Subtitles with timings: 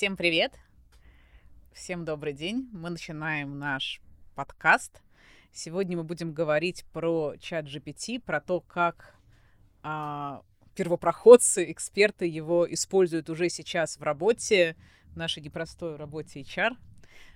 [0.00, 0.58] Всем привет!
[1.74, 2.70] Всем добрый день!
[2.72, 4.00] Мы начинаем наш
[4.34, 5.02] подкаст.
[5.52, 9.14] Сегодня мы будем говорить про чат GPT, про то, как
[9.82, 10.40] а,
[10.74, 14.74] первопроходцы, эксперты его используют уже сейчас в работе,
[15.12, 16.78] в нашей непростой работе HR.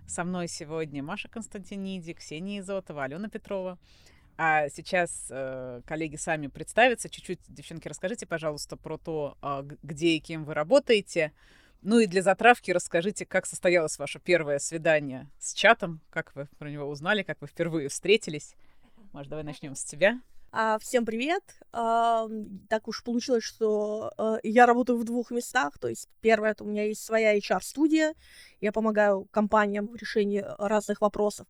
[0.06, 3.78] Со мной сегодня Маша Константиниди, Ксения Изотова, Алена Петрова.
[4.38, 7.10] А сейчас э, коллеги сами представятся.
[7.10, 11.35] Чуть-чуть, девчонки, расскажите, пожалуйста, про то, э, где и кем вы работаете.
[11.84, 16.70] Ну и для затравки расскажите, как состоялось ваше первое свидание с чатом, как вы про
[16.70, 18.54] него узнали, как вы впервые встретились.
[19.12, 20.18] Может, давай начнем с тебя.
[20.50, 21.42] А, всем привет!
[21.72, 22.26] А,
[22.70, 25.78] так уж получилось, что а, я работаю в двух местах.
[25.78, 28.14] То есть, первое, это у меня есть своя HR-студия.
[28.62, 31.46] Я помогаю компаниям в решении разных вопросов.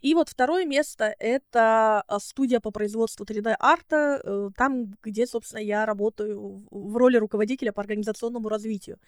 [0.00, 5.86] И вот второе место— это а, студия по производству 3D-арта, э, там, где, собственно, я
[5.86, 8.98] работаю в роли руководителя по организационному развитию.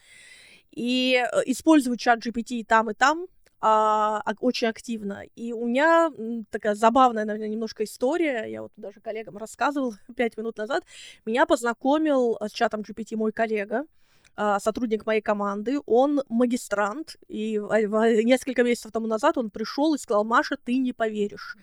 [0.74, 3.26] И э, использую чат GPT и там, и там,
[3.66, 5.22] а, очень активно.
[5.36, 6.10] И у меня
[6.50, 8.44] такая забавная, наверное, немножко история.
[8.44, 10.84] Я вот даже коллегам рассказывал пять минут назад.
[11.24, 13.86] Меня познакомил с чатом GPT мой коллега.
[14.36, 17.56] А, сотрудник моей команды, он магистрант, и
[18.24, 21.56] несколько месяцев тому назад он пришел и сказал, Маша, ты не поверишь,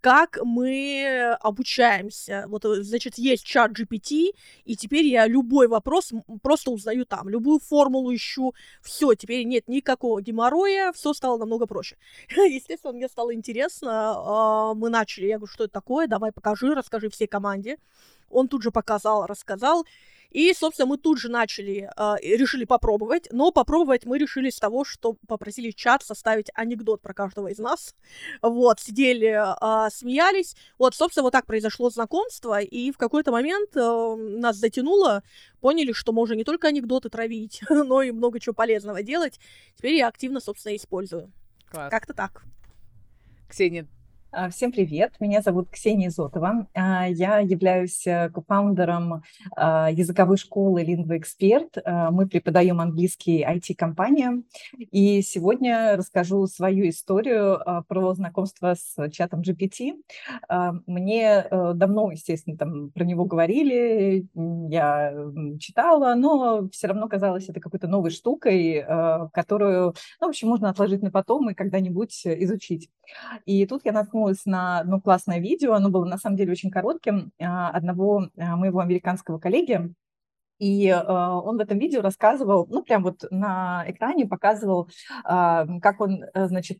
[0.00, 2.44] как мы обучаемся.
[2.48, 4.32] Вот, э, значит, есть чат GPT,
[4.64, 10.20] и теперь я любой вопрос просто узнаю там, любую формулу ищу, все, теперь нет никакого
[10.20, 11.96] геморроя, все стало намного проще.
[12.30, 17.08] Естественно, мне стало интересно, а, мы начали, я говорю, что это такое, давай покажи, расскажи
[17.08, 17.78] всей команде.
[18.30, 19.86] Он тут же показал, рассказал,
[20.36, 24.84] и, собственно, мы тут же начали, э, решили попробовать, но попробовать мы решили с того,
[24.84, 27.94] что попросили чат составить анекдот про каждого из нас.
[28.42, 30.54] Вот, сидели, э, смеялись.
[30.76, 35.22] Вот, собственно, вот так произошло знакомство, и в какой-то момент э, нас затянуло,
[35.62, 39.40] поняли, что можно не только анекдоты травить, но и много чего полезного делать.
[39.74, 41.32] Теперь я активно, собственно, использую.
[41.70, 41.90] Класс.
[41.90, 42.44] Как-то так.
[43.48, 43.95] Ксения, а,
[44.50, 46.66] всем привет, меня зовут Ксения Изотова.
[46.74, 49.22] А, я являюсь э, кофаундером
[49.56, 52.10] а, языковой школы Lingua Expert.
[52.10, 54.44] Мы преподаем английский IT-компаниям.
[54.90, 59.94] И сегодня расскажу свою историю про знакомство с чатом GPT.
[60.86, 64.28] Мне э, давно, естественно, там про него говорили,
[64.68, 65.14] я
[65.58, 68.84] читала, но все равно казалось это какой-то новой штукой,
[69.32, 72.90] которую, ну, в общем, можно отложить на потом и когда-нибудь изучить.
[73.44, 76.70] И тут я наткнулась наткнулась на одно классное видео, оно было на самом деле очень
[76.70, 79.92] коротким, а, одного а, моего американского коллеги,
[80.58, 86.00] и э, он в этом видео рассказывал, ну, прям вот на экране показывал, э, как
[86.00, 86.78] он, значит,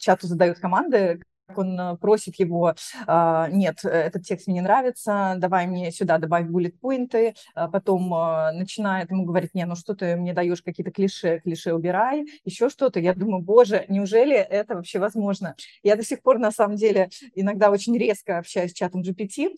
[0.00, 1.22] чату задает команды,
[1.56, 2.74] он э, просит его,
[3.06, 8.52] а, нет, этот текст мне не нравится, давай мне сюда добавь буллет-поинты, а потом а,
[8.52, 13.00] начинает ему говорить, не, ну что ты мне даешь какие-то клише, клише убирай, еще что-то.
[13.00, 15.56] Я думаю, боже, неужели это вообще возможно?
[15.82, 19.50] Я до сих пор, на самом деле, иногда очень резко общаюсь с чатом GPT,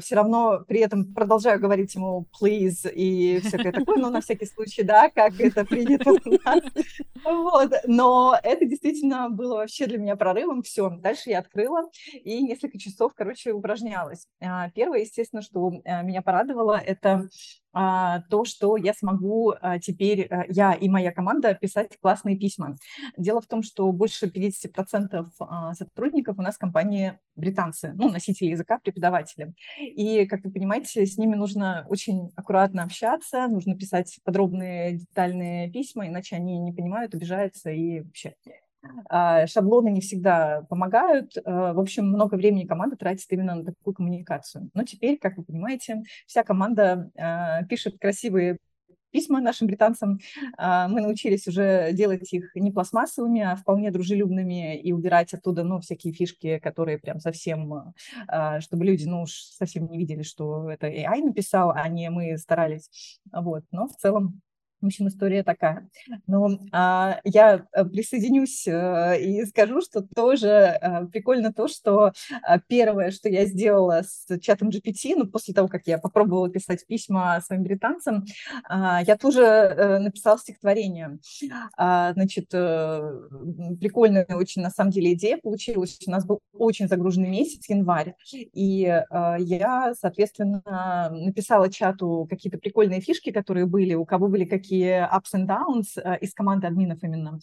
[0.00, 4.82] все равно при этом продолжаю говорить ему please и всякое такое, но на всякий случай,
[4.82, 6.62] да, как это принято у нас.
[7.24, 12.78] Вот, но это действительно было вообще для меня прорывом, все, дальше я открыла и несколько
[12.78, 14.26] часов, короче, упражнялась.
[14.40, 17.28] А, первое, естественно, что э, меня порадовало, это
[17.72, 22.76] а, то, что я смогу а, теперь, э, я и моя команда, писать классные письма.
[23.16, 28.80] Дело в том, что больше 50% сотрудников у нас в компании британцы, ну, носители языка,
[28.82, 29.54] преподаватели.
[29.78, 36.08] И, как вы понимаете, с ними нужно очень аккуратно общаться, нужно писать подробные, детальные письма,
[36.08, 38.34] иначе они не понимают, обижаются и вообще
[39.46, 41.32] шаблоны не всегда помогают.
[41.44, 44.70] А, в общем, много времени команда тратит именно на такую коммуникацию.
[44.74, 48.58] Но теперь, как вы понимаете, вся команда а, пишет красивые
[49.12, 50.18] письма нашим британцам.
[50.58, 56.12] Мы научились уже делать их не пластмассовыми, а вполне дружелюбными и убирать оттуда, ну, всякие
[56.12, 57.94] фишки, которые прям совсем,
[58.60, 62.90] чтобы люди, ну, уж совсем не видели, что это AI написал, а не мы старались.
[63.32, 63.64] Вот.
[63.70, 64.42] Но в целом
[64.86, 65.88] в общем, история такая.
[66.28, 72.12] Но а, я э, присоединюсь а, и скажу, что тоже а, прикольно то, что
[72.68, 77.40] первое, что я сделала с чатом GPT, ну, после того, как я попробовала писать письма
[77.40, 78.24] своим британцам,
[78.68, 81.18] а, я тоже написала стихотворение.
[81.76, 85.98] А, значит, прикольная очень, на самом деле, идея получилась.
[86.06, 89.02] У нас был очень загруженный месяц, январь, и
[89.38, 90.62] я, соответственно,
[91.10, 96.00] написала чату какие-то прикольные фишки, которые были, у кого были какие такие ups and downs
[96.02, 97.38] э, из команды админов именно.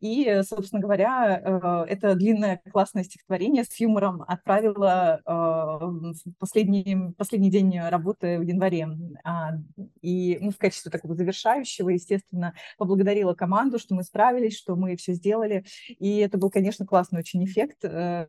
[0.00, 7.78] И, собственно говоря, э, это длинное классное стихотворение с юмором отправила в последний, последний день
[7.78, 8.88] работы в январе.
[9.24, 9.52] А,
[10.00, 15.14] и ну, в качестве такого завершающего, естественно, поблагодарила команду, что мы справились, что мы все
[15.14, 15.64] сделали.
[15.88, 17.84] И это был, конечно, классный очень эффект.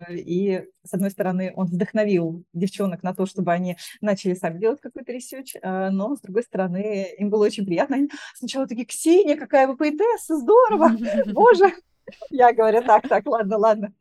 [0.09, 5.12] И, с одной стороны, он вдохновил девчонок на то, чтобы они начали сами делать какой-то
[5.11, 8.07] research, но, с другой стороны, им было очень приятно.
[8.35, 10.91] Сначала такие, Ксения, какая вы поэтесса, здорово,
[11.27, 11.73] боже.
[12.29, 13.93] Я говорю, так, так, ладно, ладно.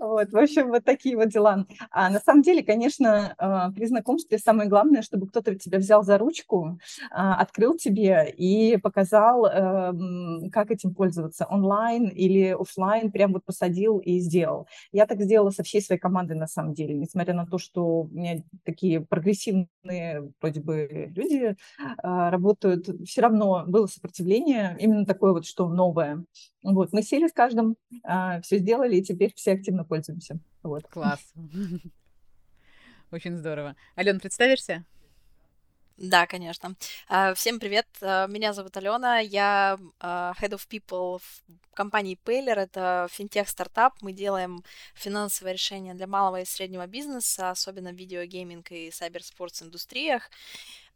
[0.00, 1.66] Вот, в общем, вот такие вот дела.
[1.90, 6.18] А на самом деле, конечно, а, при знакомстве самое главное, чтобы кто-то тебя взял за
[6.18, 6.78] ручку,
[7.10, 13.98] а, открыл тебе и показал, эм, как этим пользоваться, онлайн или офлайн, прям вот посадил
[13.98, 14.66] и сделал.
[14.92, 18.08] Я так сделала со всей своей командой на самом деле, несмотря на то, что у
[18.08, 19.68] меня такие прогрессивные
[20.40, 21.56] вроде бы люди
[22.02, 26.24] а, работают, все равно было сопротивление, именно такое вот, что новое.
[26.64, 27.76] Вот, мы сели с каждым,
[28.42, 30.38] все сделали, и теперь все активно активно пользуемся.
[30.62, 30.86] Вот.
[30.88, 31.20] Класс.
[33.10, 33.74] Очень здорово.
[33.96, 34.84] Ален, представишься?
[35.96, 36.76] Да, конечно.
[37.08, 42.54] А, всем привет, а, меня зовут Алена, я а, Head of People в компании Paylor,
[42.54, 44.62] это финтех-стартап, мы делаем
[44.94, 50.30] финансовые решения для малого и среднего бизнеса, особенно в видеогейминг и сайберспортс индустриях.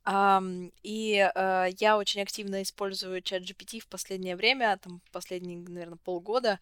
[0.04, 5.98] Um, и uh, я очень активно использую чат GPT в последнее время, там последние, наверное,
[6.04, 6.58] полгода.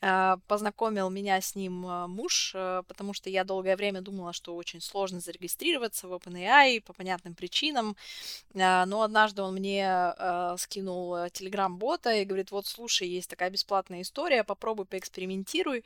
[0.00, 4.54] Uh, познакомил меня с ним uh, муж, uh, потому что я долгое время думала, что
[4.54, 7.96] очень сложно зарегистрироваться в OpenAI по понятным причинам.
[8.54, 10.14] Uh, но однажды он мне
[10.58, 15.84] скинул Telegram-бота и говорит, вот, слушай, есть такая бесплатная история, попробуй, поэкспериментируй.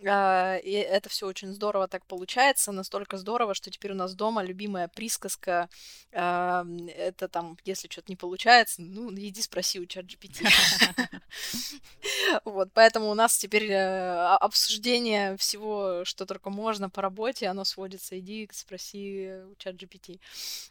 [0.00, 4.88] И это все очень здорово так получается, настолько здорово, что теперь у нас дома любимая
[4.88, 5.68] присказка
[6.10, 10.46] это там, если что-то не получается, ну, иди спроси у чат GPT.
[12.44, 18.18] Вот, поэтому у нас теперь э, обсуждение всего, что только можно по работе, оно сводится,
[18.18, 20.20] иди спроси у чат GPT.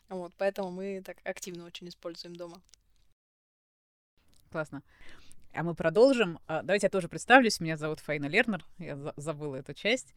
[0.10, 2.62] Вот, поэтому мы так активно очень используем дома.
[4.52, 4.84] Классно.
[5.54, 6.40] А мы продолжим.
[6.48, 7.60] А, давайте я тоже представлюсь.
[7.60, 8.66] Меня зовут Фаина Лернер.
[8.80, 10.14] Я забыла эту часть.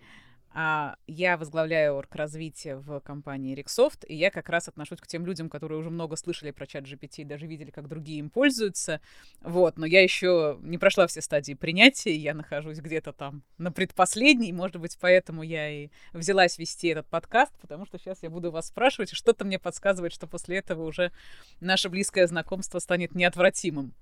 [0.58, 5.50] А, я возглавляю орг-развитие в компании Rexoft, и я как раз отношусь к тем людям,
[5.50, 9.02] которые уже много слышали про чат GPT даже видели, как другие им пользуются.
[9.42, 14.50] Вот, но я еще не прошла все стадии принятия, я нахожусь где-то там на предпоследней,
[14.52, 18.68] может быть, поэтому я и взялась вести этот подкаст, потому что сейчас я буду вас
[18.68, 21.12] спрашивать, и что-то мне подсказывает, что после этого уже
[21.60, 23.92] наше близкое знакомство станет неотвратимым.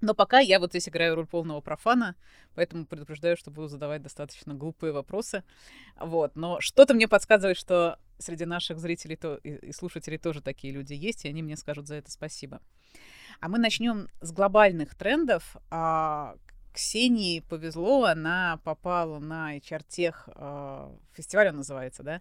[0.00, 2.16] Но пока я вот здесь играю роль полного профана,
[2.54, 5.42] поэтому предупреждаю, что буду задавать достаточно глупые вопросы.
[5.98, 6.36] Вот.
[6.36, 11.24] Но что-то мне подсказывает, что среди наших зрителей то, и, слушателей тоже такие люди есть,
[11.24, 12.60] и они мне скажут за это спасибо.
[13.40, 15.56] А мы начнем с глобальных трендов.
[15.70, 16.36] А,
[16.76, 22.20] Ксении повезло, она попала на HR-тех, а, фестиваль он называется, да,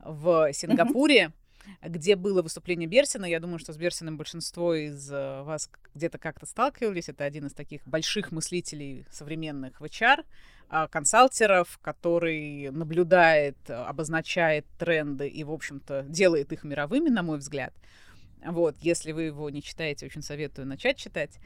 [0.00, 1.32] в Сингапуре.
[1.82, 3.24] Где было выступление Берсина.
[3.24, 7.08] Я думаю, что с Берсиным большинство из э, вас где-то как-то сталкивались.
[7.08, 10.24] Это один из таких больших мыслителей современных в HR,
[10.68, 17.74] а, консалтеров, который наблюдает, обозначает тренды и, в общем-то, делает их мировыми, на мой взгляд.
[18.44, 21.38] Вот, если вы его не читаете, очень советую начать читать.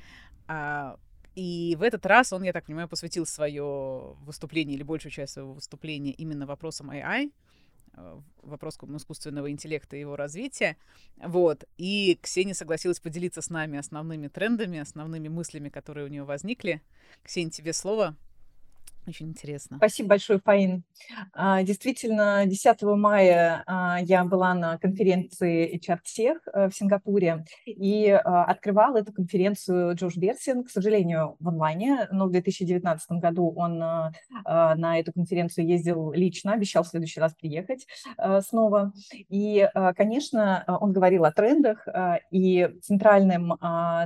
[0.47, 0.97] А,
[1.35, 5.53] и в этот раз он, я так понимаю, посвятил свое выступление или большую часть своего
[5.53, 7.46] выступления именно вопросам AI, Э,
[8.43, 10.77] вопрос искусственного интеллекта и его развития.
[11.17, 11.65] Вот.
[11.77, 16.83] И Ксения согласилась поделиться с нами основными трендами, основными мыслями, которые у нее возникли.
[17.23, 18.17] Ксения, тебе слово.
[19.07, 19.77] Очень интересно.
[19.77, 20.83] Спасибо большое, Фаин.
[21.33, 28.09] А, действительно, 10 мая а, я была на конференции HR Tech э, в Сингапуре и
[28.09, 33.79] а, открывал эту конференцию Джош Берсин, к сожалению, в онлайне, но в 2019 году он
[33.79, 37.87] на эту конференцию ездил лично, обещал в следующий раз приехать
[38.41, 38.93] снова.
[39.29, 41.87] И, конечно, он говорил о трендах,
[42.31, 43.53] и центральным,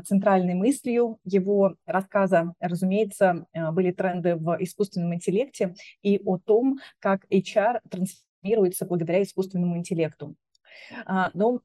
[0.04, 7.24] центральной мыслью его рассказа, разумеется, были тренды в искусственном искусственном интеллекте и о том, как
[7.30, 10.34] HR трансформируется благодаря искусственному интеллекту.
[11.06, 11.60] А, но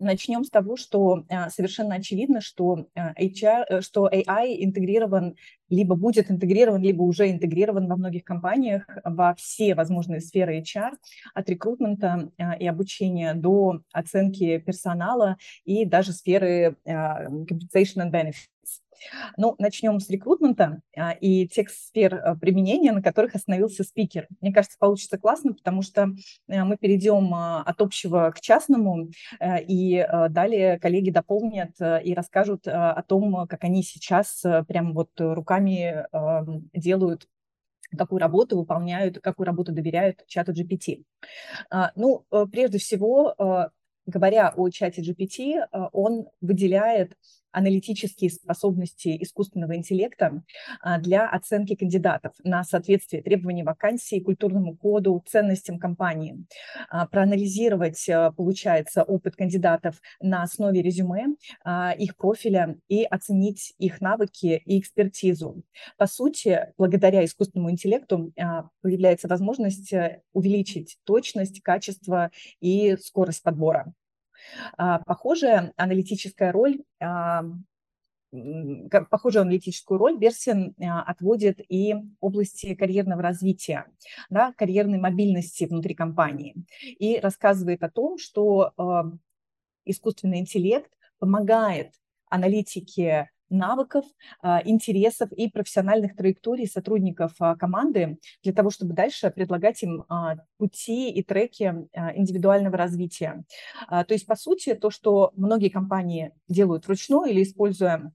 [0.00, 5.34] Начнем с того, что а, совершенно очевидно, что HR, э, что AI интегрирован,
[5.68, 10.92] либо будет интегрирован, либо уже интегрирован во многих компаниях во все возможные сферы HR,
[11.34, 18.78] от рекрутмента а, и обучения до оценки персонала и даже сферы compensation and benefits.
[19.36, 24.26] Ну, начнем с рекрутмента а, и тех сфер а, применения, на которых остановился спикер.
[24.40, 26.02] Мне кажется, получится классно, потому что
[26.48, 33.46] а, мы перейдем от общего к частному, и далее коллеги дополнят и расскажут о том,
[33.46, 36.06] как они сейчас прям вот руками
[36.72, 37.26] делают
[37.96, 41.04] какую работу выполняют, какую работу доверяют чату GPT.
[41.96, 43.34] Ну, э, прежде всего,
[44.06, 47.16] говоря о чате GPT, он выделяет
[47.52, 50.42] аналитические способности искусственного интеллекта
[50.80, 56.44] а, для оценки кандидатов на соответствие требований вакансии, культурному коду, ценностям компании.
[56.90, 61.26] А, проанализировать, а, получается, опыт кандидатов на основе резюме,
[61.98, 65.62] их профиля и оценить их навыки и экспертизу.
[65.96, 68.32] По сути, благодаря искусственному интеллекту
[68.82, 73.92] появляется возможность э, увеличить точность, качество и скорость подбора.
[74.76, 77.44] А, похожая аналитическая роль а,
[79.10, 83.86] похожую аналитическую роль Берсин а, отводит и области карьерного развития,
[84.28, 86.54] да, карьерной мобильности внутри компании.
[86.82, 88.72] И рассказывает о том, что
[89.84, 91.94] искусственный интеллект помогает
[92.28, 94.04] аналитике навыков,
[94.42, 100.36] а, интересов и профессиональных траекторий сотрудников а, команды для того, чтобы дальше предлагать им а,
[100.58, 101.74] пути и треки
[102.14, 103.44] индивидуального развития.
[103.88, 108.12] То есть, по сути, то, что многие компании делают вручную или используя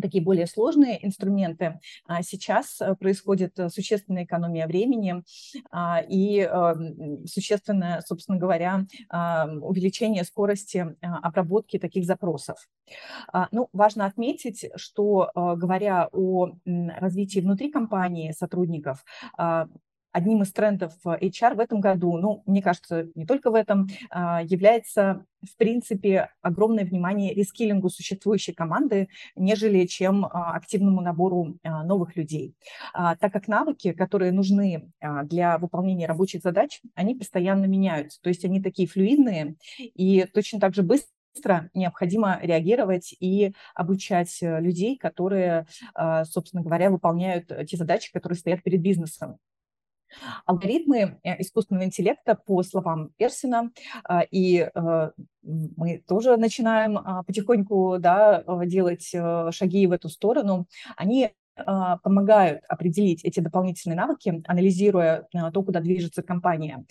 [0.00, 1.78] такие более сложные инструменты.
[2.06, 5.22] А сейчас э, происходит э, существенная экономия времени
[5.70, 8.86] а, и эм, существенное, собственно говоря,
[9.60, 12.56] увеличение скорости э, обработки таких запросов.
[13.32, 19.04] А, ну, важно отметить, что говоря о развитии внутри компании сотрудников,
[20.12, 24.42] одним из трендов HR в этом году, ну, мне кажется, не только в этом, а,
[24.42, 32.16] является, в принципе, огромное внимание рескилингу существующей команды, нежели чем а, активному набору а, новых
[32.16, 32.54] людей.
[32.92, 34.92] Так как навыки, которые нужны
[35.24, 40.74] для выполнения рабочих задач, они постоянно меняются, то есть они такие флюидные и точно так
[40.74, 45.66] же быстро быстро необходимо реагировать и обучать э, людей, которые,
[46.24, 49.38] собственно говоря, выполняют те задачи, которые стоят перед бизнесом.
[50.46, 53.70] Алгоритмы э, искусственного интеллекта, по словам Персина,
[54.04, 55.10] а, и э,
[55.42, 59.14] мы тоже начинаем а, потихоньку да, э, делать
[59.54, 60.66] шаги в эту сторону,
[60.96, 66.84] они а, помогают определить эти дополнительные навыки, анализируя то, куда движется компания,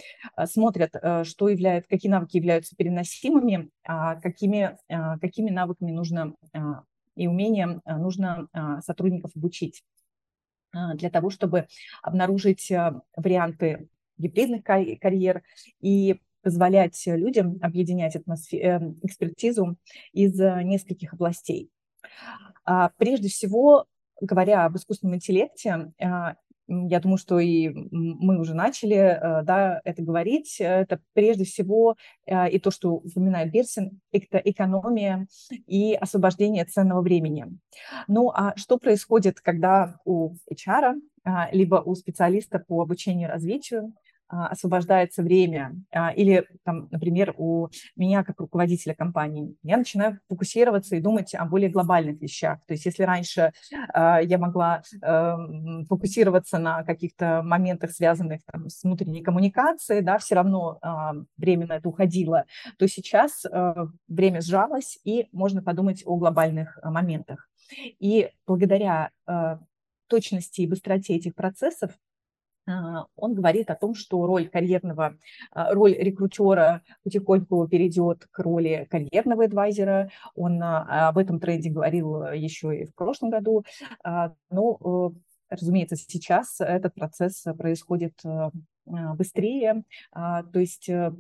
[0.45, 0.91] смотрят,
[1.23, 3.69] что является, какие навыки являются переносимыми,
[4.21, 4.77] какими,
[5.19, 6.35] какими навыками нужно
[7.15, 8.47] и умением нужно
[8.81, 9.83] сотрудников обучить.
[10.73, 11.67] А, для того, чтобы
[12.01, 15.43] обнаружить а, варианты гибридных карьер
[15.79, 19.77] и позволять людям объединять эм, экспертизу
[20.11, 21.69] из э, нескольких областей.
[22.65, 23.85] А, прежде всего,
[24.19, 25.91] говоря об искусственном интеллекте,
[26.67, 32.49] я думаю, что и мы уже начали э, да, это говорить, это прежде всего э,
[32.49, 35.27] и то, что упоминает Берсин, это экономия
[35.67, 37.47] и освобождение ценного времени.
[38.07, 43.93] Ну а что происходит, когда у HR, а, либо у специалиста по обучению и развитию
[44.31, 51.01] освобождается время, а, или, там, например, у меня как руководителя компании, я начинаю фокусироваться и
[51.01, 52.59] думать о более глобальных вещах.
[52.65, 53.51] То есть если раньше
[53.93, 60.35] а, я могла эм, фокусироваться на каких-то моментах, связанных там, с внутренней коммуникацией, да, все
[60.35, 60.79] равно
[61.37, 62.45] время на это уходило,
[62.77, 63.73] то сейчас э,
[64.07, 67.49] время сжалось, и можно подумать о глобальных моментах.
[67.99, 69.57] И благодаря э,
[70.07, 71.97] точности и быстроте этих процессов а,
[73.15, 75.17] он говорит о том, что роль карьерного,
[75.51, 80.09] а, роль рекрутера потихоньку перейдет к роли карьерного адвайзера.
[80.35, 83.63] Он а, об этом тренде говорил еще и в прошлом году.
[84.49, 88.49] Но, э, разумеется, сейчас этот процесс происходит э,
[88.85, 89.83] быстрее.
[90.13, 91.13] То есть э,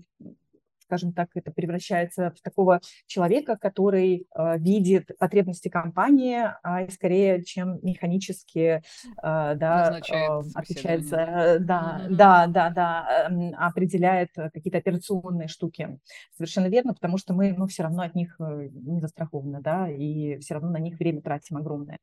[0.91, 7.79] скажем так, это превращается в такого человека, который э, видит потребности компании, а скорее, чем
[7.81, 8.81] механически, э,
[9.23, 12.15] да, э, отвечает за, да, mm-hmm.
[12.15, 15.97] да, да, да, э, определяет какие-то операционные штуки.
[16.35, 20.39] Совершенно верно, потому что мы, ну, все равно от них э, не застрахованы, да, и
[20.39, 21.99] все равно на них время тратим огромное.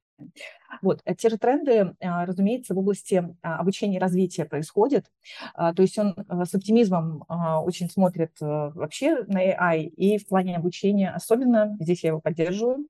[0.83, 5.07] Вот, э, те же тренды, а, разумеется, в области а, обучения и развития происходят.
[5.55, 11.11] А, то есть он с оптимизмом очень смотрит вообще на AI и в плане обучения
[11.11, 11.77] особенно.
[11.81, 12.87] Здесь я его поддерживаю.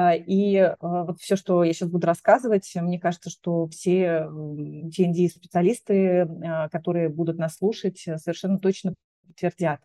[0.00, 6.28] И вот все, что я сейчас буду рассказывать, мне кажется, что все TND-специалисты,
[6.70, 8.94] которые будут нас слушать, совершенно точно
[9.26, 9.80] подтвердят.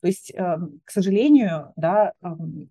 [0.00, 2.12] То есть, к сожалению, да,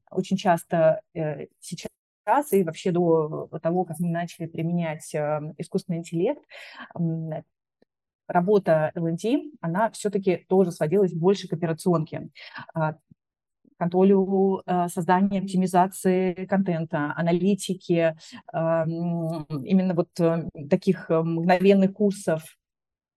[0.09, 1.89] очень часто э, сейчас
[2.23, 6.43] сейчас и вообще до того, как мы начали применять э, искусственный интеллект,
[8.27, 12.29] работа L&D, она все-таки тоже сводилась больше к операционке.
[12.73, 12.95] А,
[13.77, 18.15] контролю э, создания, оптимизации контента, аналитики,
[18.53, 20.09] именно вот
[20.69, 22.57] таких мгновенных курсов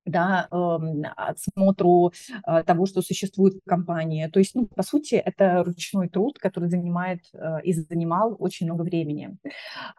[0.05, 2.13] да, эм, отсмотру
[2.47, 4.27] э, того, что существует в компании.
[4.29, 8.83] То есть, ну, по сути, это ручной труд, который занимает э, и занимал очень много
[8.83, 9.37] времени.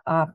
[0.05, 0.33] А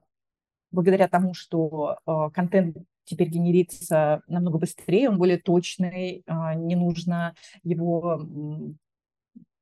[0.71, 6.23] благодаря тому, что э, контент теперь генерится намного быстрее, он более точный,
[6.55, 7.35] не нужно
[7.65, 8.25] его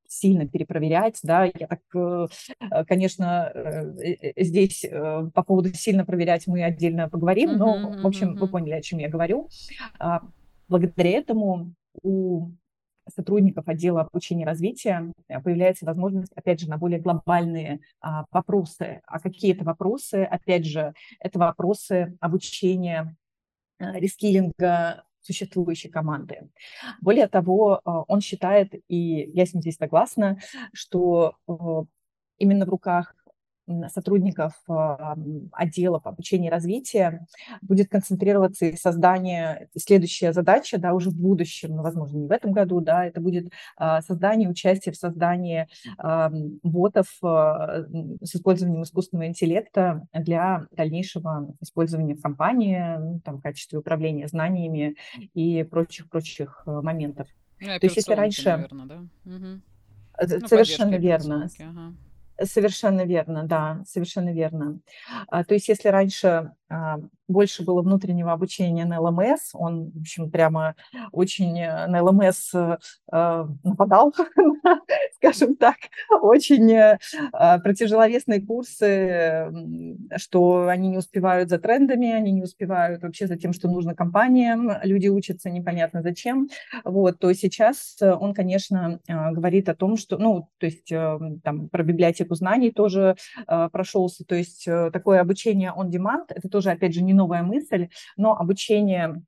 [0.08, 2.26] сильно перепроверять, да, я так, э,
[2.60, 8.48] э, конечно, э, здесь по поводу сильно проверять мы отдельно поговорим, но, в общем, вы
[8.48, 9.48] поняли, о чем я говорю.
[9.98, 10.22] А,
[10.68, 12.50] благодаря этому у
[13.14, 15.12] сотрудников отдела обучения и развития
[15.42, 19.00] появляется возможность, опять же, на более глобальные а, вопросы.
[19.06, 20.24] А какие это вопросы?
[20.24, 23.16] Опять же, это вопросы обучения,
[23.78, 26.48] рескилинга, существующей команды.
[27.02, 30.38] Более того, а, он считает, и я с ним здесь согласна,
[30.72, 31.52] что э,
[32.38, 33.14] именно в руках
[33.88, 35.16] сотрудников а,
[35.52, 37.26] отделов обучения и развития
[37.62, 42.52] будет концентрироваться и создание, следующая задача, да, уже в будущем, ну, возможно, не в этом
[42.52, 45.68] году, да, это будет а, создание, участие в создании
[46.62, 47.84] ботов а,
[48.22, 54.96] с использованием искусственного интеллекта для дальнейшего использования в компании, ну, там, в качестве управления знаниями
[55.34, 57.28] и прочих-прочих моментов.
[57.60, 58.50] Ну, То есть, если раньше...
[58.50, 58.96] Наверное, да?
[59.24, 60.46] Угу.
[60.46, 61.48] Совершенно верно.
[61.60, 61.94] Ага.
[62.44, 64.78] Совершенно верно, да, совершенно верно.
[65.26, 66.52] А, то есть если раньше
[67.28, 70.74] больше было внутреннего обучения на ЛМС, он, в общем, прямо
[71.12, 72.78] очень э, на ЛМС э,
[73.62, 74.14] нападал,
[75.16, 75.76] скажем так,
[76.22, 76.98] очень э,
[77.32, 79.52] а, про тяжеловесные курсы,
[80.16, 84.70] что они не успевают за трендами, они не успевают вообще за тем, что нужно компаниям,
[84.82, 86.48] люди учатся непонятно зачем,
[86.84, 92.34] вот, то сейчас он, конечно, говорит о том, что, ну, то есть там про библиотеку
[92.34, 97.44] знаний тоже прошелся, то есть такое обучение on demand, это тоже, опять же, не новая
[97.44, 99.22] мысль, но обучение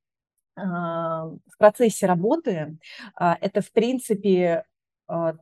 [0.57, 2.77] а, в процессе работы
[3.15, 4.65] а,– это, в принципе,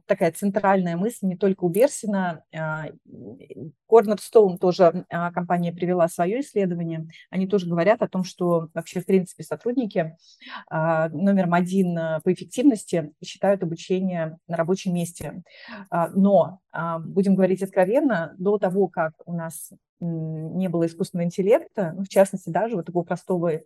[0.07, 2.45] такая центральная мысль не только у Берсина.
[3.91, 7.09] Cornerstone тоже компания привела свое исследование.
[7.31, 10.17] Они тоже говорят о том, что вообще, в принципе, сотрудники
[10.71, 15.43] номером один по эффективности считают обучение на рабочем месте.
[16.15, 16.61] Но,
[17.01, 22.51] будем говорить откровенно, до того, как у нас не было искусственного интеллекта, ну, в частности,
[22.51, 23.63] даже вот такого простого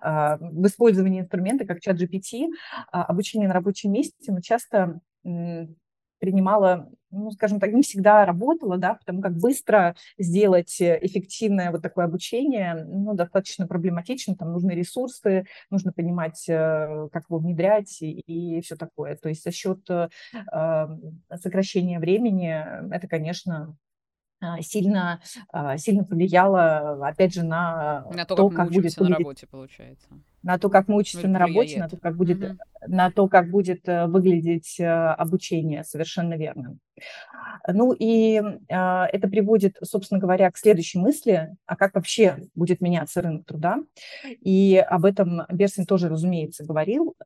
[0.00, 2.48] а, в использовании инструмента, как чат GPT,
[2.90, 5.00] а, обучение на рабочем месте, но часто
[6.18, 12.06] принимала, ну, скажем так, не всегда работала, да, потому как быстро сделать эффективное вот такое
[12.06, 18.60] обучение, ну, достаточно проблематично, там нужны ресурсы, нужно понимать, э, как его внедрять и, и
[18.62, 19.16] все такое.
[19.16, 20.08] То есть за счет э,
[21.34, 23.76] сокращения времени это, конечно,
[24.38, 29.08] а, сильно, а, сильно повлияло, опять же, на, на то, то как, как будет на
[29.08, 30.08] работе, получается.
[30.46, 32.56] На то, как мы учимся ну, на работе, на то, как будет, угу.
[32.86, 36.78] на то, как будет э, выглядеть э, обучение, совершенно верно.
[37.66, 43.22] Ну и а, это приводит, собственно говоря, к следующей мысли, а как вообще будет меняться
[43.22, 43.78] рынок труда.
[44.24, 47.16] И об этом Берсин тоже, разумеется, говорил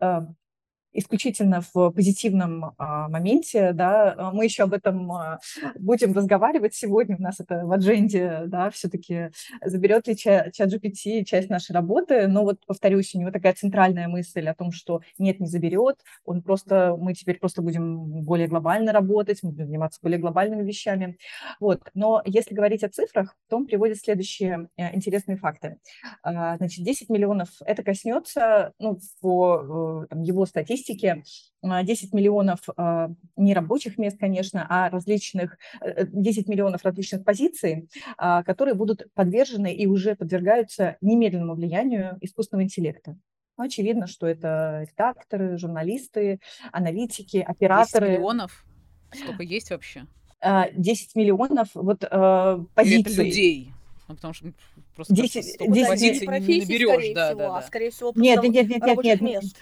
[0.93, 5.39] исключительно в позитивном а, моменте, да, а, мы еще об этом а,
[5.79, 9.31] будем разговаривать сегодня, у нас это в адженде, да, все-таки
[9.65, 14.47] заберет ли чат, GPT часть нашей работы, но вот, повторюсь, у него такая центральная мысль
[14.49, 19.41] о том, что нет, не заберет, он просто, мы теперь просто будем более глобально работать,
[19.43, 21.17] мы будем заниматься более глобальными вещами,
[21.61, 25.79] вот, но если говорить о цифрах, то он приводит следующие э, интересные факты.
[26.23, 31.23] Значит, 10 миллионов, это коснется, ну, по э, там, его статистике, статистике
[31.63, 38.43] 10 миллионов а, не рабочих мест, конечно, а различных, 10 э, миллионов различных позиций, а,
[38.43, 43.17] которые будут подвержены и уже подвергаются немедленному влиянию искусственного интеллекта.
[43.59, 46.41] Очевидно, что это редакторы, журналисты,
[46.73, 48.07] аналитики, операторы.
[48.07, 48.65] 10 миллионов?
[49.13, 50.07] Сколько есть вообще?
[50.41, 52.01] 10 а, миллионов вот
[52.75, 53.13] позиций.
[53.13, 53.73] это людей?
[54.09, 54.53] Ну, потому что
[54.97, 57.63] просто 10, 10 позиций не, наберешь, да, да, да.
[57.63, 59.57] Скорее всего, нет, нет, нет, нет, нет, мест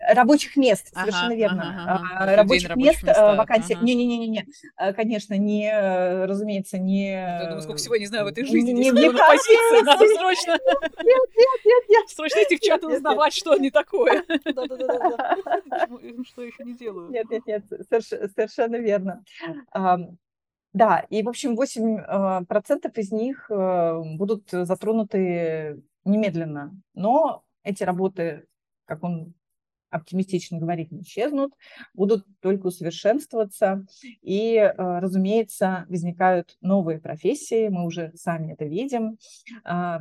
[0.00, 1.62] рабочих мест, совершенно ага, верно.
[1.62, 2.36] Ага, ага.
[2.36, 3.74] Рабочих мест, места, вакансий.
[3.74, 3.84] Ага.
[3.84, 4.46] Не-не-не-не,
[4.78, 7.12] э, конечно, не, э, разумеется, не...
[7.12, 8.72] Я думаю, сколько всего я не знаю в этой жизни.
[8.72, 10.52] Не, не, не позиции, надо срочно...
[10.52, 12.08] Нет, нет, нет, нет.
[12.08, 14.24] Срочно этих в чаты узнавать, что они такое.
[14.44, 15.36] Да-да-да.
[16.26, 17.10] Что еще не делаю.
[17.10, 19.22] Нет, нет, нет, совершенно верно.
[20.72, 26.72] Да, и, в общем, 8% процентов из них э, будут затронуты немедленно.
[26.94, 28.46] Но эти работы,
[28.84, 29.34] как он
[29.90, 31.52] оптимистично говорит, не исчезнут,
[31.94, 33.84] будут только усовершенствоваться.
[34.22, 39.18] И, э, разумеется, возникают новые профессии, мы уже сами это видим.
[39.64, 40.00] А,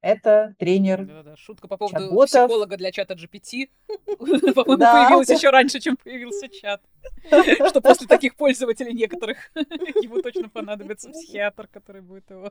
[0.00, 1.36] это тренер Да-да-да.
[1.36, 2.28] Шутка по поводу чат-ботов.
[2.30, 3.68] психолога для чата GPT.
[4.54, 5.34] По-моему, Да, появилась да.
[5.34, 6.82] еще раньше, чем появился чат.
[7.68, 12.50] Что после таких пользователей некоторых ему точно понадобится психиатр, который будет его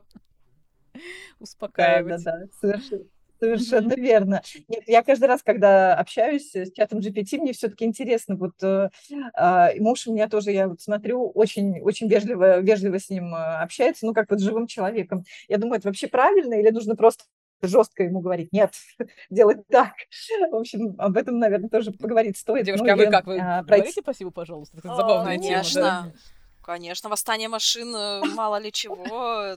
[0.94, 1.00] да,
[1.40, 2.24] успокаивать.
[2.24, 3.04] да, совершенно,
[3.42, 4.42] совершенно верно.
[4.68, 8.36] Нет, я каждый раз, когда общаюсь с чатом GPT, мне все-таки интересно.
[8.36, 8.88] Вот э,
[9.34, 13.62] а, муж у меня тоже, я вот смотрю, очень, очень вежливо, вежливо с ним э,
[13.62, 15.24] общается, ну как вот с живым человеком.
[15.48, 17.24] Я думаю, это вообще правильно или нужно просто
[17.62, 18.72] жестко ему говорить, нет,
[19.30, 19.92] делай так.
[20.50, 22.64] В общем, об этом, наверное, тоже поговорить стоит.
[22.64, 23.26] Девушка, Ну а вы как?
[23.26, 24.78] Вы а, говорите пройти- спасибо, пожалуйста?
[24.78, 26.12] Это забавная тема, да?
[26.62, 27.08] Конечно.
[27.08, 29.56] Восстание машин, э, мало ли чего.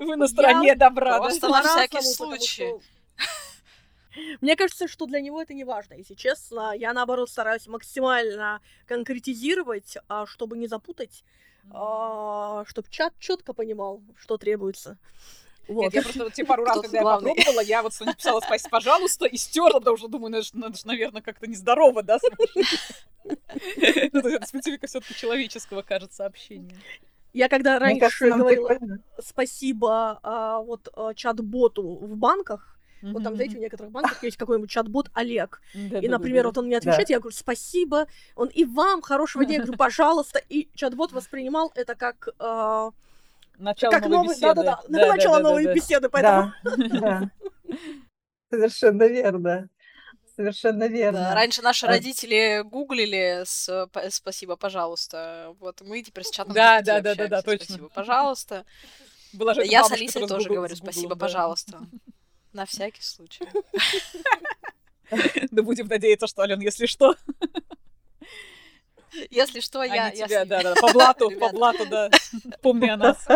[0.00, 1.18] Вы на стороне добра?
[1.18, 2.72] Просто на всякий случай.
[4.40, 6.72] Мне кажется, что для него это не важно, если честно.
[6.74, 11.24] Я, наоборот, стараюсь максимально конкретизировать, а, чтобы не запутать,
[11.68, 14.96] чтобы чат четко понимал, что требуется.
[15.68, 15.82] Вот.
[15.82, 19.26] Нет, я просто вот те пару раз, когда я попробовала, я вот написала «спасибо, пожалуйста»
[19.26, 22.18] и стерла, потому что думаю, ну, это же, наверное, как-то нездорово, да?
[23.24, 26.76] Ну, то есть специфика все таки человеческого, кажется, общения.
[27.32, 28.78] Я когда раньше говорила
[29.18, 34.70] спасибо а, вот а, чат-боту в банках, вот там, знаете, в некоторых банках есть какой-нибудь
[34.70, 39.44] чат-бот Олег, и, например, вот он мне отвечает, я говорю, спасибо, он и вам хорошего
[39.44, 42.92] дня, я говорю, пожалуйста, и чат-бот воспринимал это как, а,
[43.58, 44.54] Начало как новой новый, беседы.
[44.54, 45.74] да-да-да, начало новой да.
[45.74, 47.30] беседы, поэтому Да, да.
[48.50, 49.68] Совершенно верно.
[50.36, 51.34] Совершенно Да, верно.
[51.34, 55.54] раньше наши А- родители гуглили с спасибо, пожалуйста.
[55.60, 57.64] Вот мы теперь с чатом Да, да, да, да, да, точно.
[57.64, 58.64] Спасибо, пожалуйста.
[59.32, 61.20] Была же Я с Алисой тоже Гугл- говорю спасибо, да.
[61.20, 61.80] пожалуйста.
[62.52, 63.44] На всякий случай.
[65.52, 67.14] Да будем надеяться, что, Ален, если что,
[69.30, 70.06] Если что, я...
[70.06, 72.10] они я тебя, с- да, да, по блату, по блату, да,
[72.62, 73.26] помни о нас.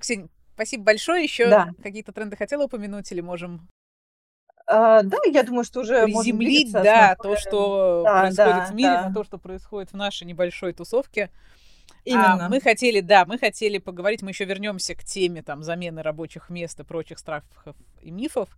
[0.00, 1.22] Ксения, спасибо большое.
[1.22, 1.70] Еще Да.
[1.82, 3.68] какие-то тренды хотела упомянуть или можем
[4.66, 8.92] А, да, я думаю, что уже приземлить, да, то, что Да, происходит да, в мире,
[8.92, 9.08] да.
[9.08, 11.30] на то, что происходит в нашей небольшой тусовке.
[11.86, 12.48] А, Именно.
[12.48, 16.78] мы хотели, да, мы хотели поговорить, мы еще вернемся к теме там замены рабочих мест
[16.80, 18.48] и прочих страхов и мифов.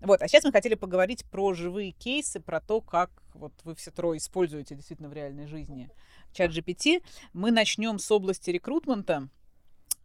[0.00, 3.90] Вот, а сейчас мы хотели поговорить про живые кейсы, про то, как вот вы все
[3.90, 5.90] трое используете действительно в реальной жизни
[6.32, 7.02] чат GPT.
[7.32, 9.28] Мы начнем с области рекрутмента.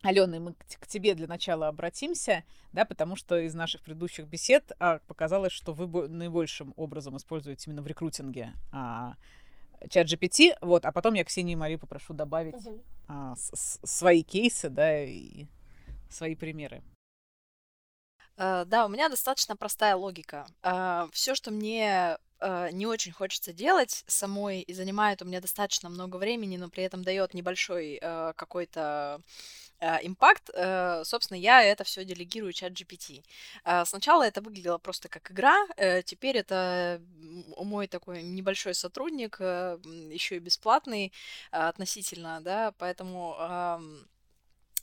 [0.03, 4.99] Алена, мы к тебе для начала обратимся, да, потому что из наших предыдущих бесед а,
[5.07, 9.15] показалось, что вы бо- наибольшим образом используете именно в рекрутинге а,
[9.89, 12.81] чат GPT, вот, а потом я Ксении и Марию попрошу добавить Мгм.
[13.07, 15.47] а, с- с- свои кейсы, да, и
[16.09, 16.83] свои примеры.
[18.37, 20.45] Э, Да, у меня достаточно простая логика.
[21.11, 26.17] Все, что мне э, не очень хочется делать самой и занимает у меня достаточно много
[26.17, 29.21] времени, но при этом дает небольшой э, какой-то
[29.79, 33.23] э, импакт, э, собственно, я это все делегирую чат GPT.
[33.85, 35.55] Сначала это выглядело просто как игра,
[36.03, 37.01] теперь это
[37.57, 41.13] мой такой небольшой сотрудник, еще и бесплатный
[41.51, 44.07] относительно, да, поэтому ам,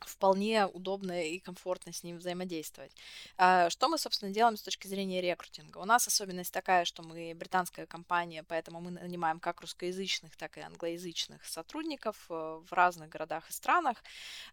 [0.03, 2.93] вполне удобно и комфортно с ним взаимодействовать.
[3.37, 5.79] А, Что мы, собственно, делаем с точки зрения рекрутинга?
[5.79, 10.61] У нас особенность такая, что мы британская компания, поэтому мы нанимаем как русскоязычных, так и
[10.61, 14.03] англоязычных сотрудников э, в разных городах и странах,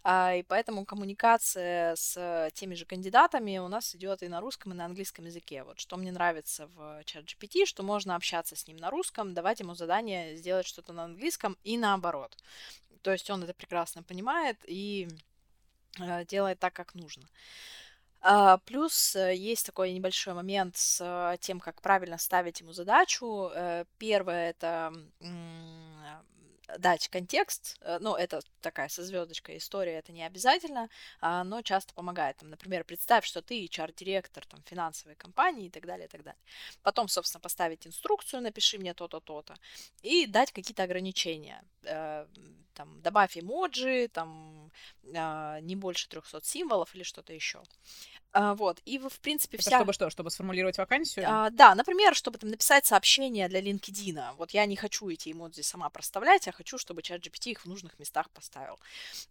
[0.04, 4.76] А, и поэтому коммуникация с теми же кандидатами у нас идет и на русском, и
[4.76, 5.64] на английском языке.
[5.64, 9.60] Вот что мне нравится в чат GPT, что можно общаться с ним на русском, давать
[9.60, 12.38] ему задание сделать что-то на английском и наоборот.
[13.02, 15.08] То есть он это прекрасно понимает и
[16.26, 17.28] делает так, как нужно.
[18.24, 23.50] А, Плюс э, есть такой небольшой момент с э, тем, как правильно ставить ему задачу.
[23.54, 24.94] Э, Первое это
[26.80, 27.78] дать контекст.
[27.82, 32.38] Э, Ну, это такая со звездочкой история, это не обязательно, а, но часто помогает.
[32.38, 36.40] Там, например, представь, что ты HR-директор там, финансовой компании и так далее, и так далее.
[36.84, 39.56] Потом, собственно, поставить инструкцию, напиши мне то-то, то-то,
[40.02, 41.64] и дать какие-то ограничения.
[41.84, 42.26] Э,
[42.74, 44.72] Там, добавь эмоджи, там,
[45.14, 47.62] а, не больше 300 символов или что-то еще.
[48.34, 49.78] А, Вот, и, в принципе, Это вся...
[49.78, 50.10] чтобы что?
[50.10, 51.26] Чтобы сформулировать вакансию?
[51.28, 54.36] А, да, например, чтобы там написать сообщение для LinkedIn.
[54.38, 57.66] Вот я не хочу эти эмодзи сама проставлять, а хочу, чтобы чат GPT их в
[57.66, 58.80] нужных местах поставил.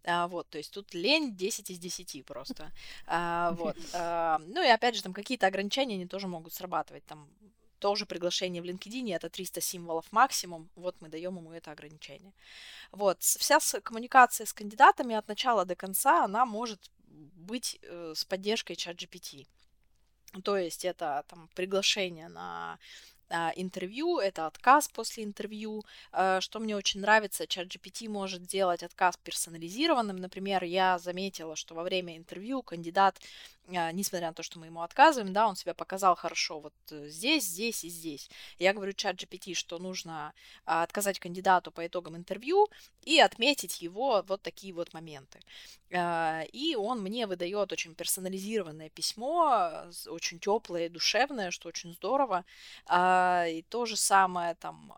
[0.03, 2.71] А, вот, то есть тут лень 10 из 10 просто.
[3.07, 3.77] А, вот.
[3.93, 7.05] а, ну и опять же, там какие-то ограничения, они тоже могут срабатывать.
[7.05, 7.29] Там
[7.79, 12.33] тоже приглашение в LinkedIn это 300 символов максимум, вот мы даем ему это ограничение.
[12.91, 18.75] Вот, вся коммуникация с кандидатами от начала до конца, она может быть э, с поддержкой
[18.75, 19.47] чат GPT.
[20.43, 22.77] То есть это там приглашение на
[23.55, 25.83] интервью, это отказ после интервью.
[26.11, 30.17] А, что мне очень нравится, ChatGPT может сделать отказ персонализированным.
[30.17, 33.19] Например, я заметила, что во время интервью кандидат
[33.67, 37.07] а, несмотря на то, что мы ему отказываем, да, он себя показал хорошо вот э,
[37.07, 38.29] здесь, здесь и здесь.
[38.59, 40.33] Я говорю чат GPT, что нужно
[40.65, 42.67] а, отказать кандидату по итогам интервью
[43.03, 45.39] и отметить его вот такие вот моменты.
[45.93, 52.45] А, и он мне выдает очень персонализированное письмо, очень теплое и душевное, что очень здорово.
[53.49, 54.93] И то же самое там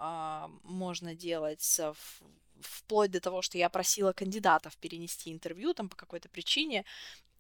[0.64, 1.94] можно делать с
[2.62, 6.86] вплоть до того, что я просила кандидатов перенести интервью там по какой-то причине,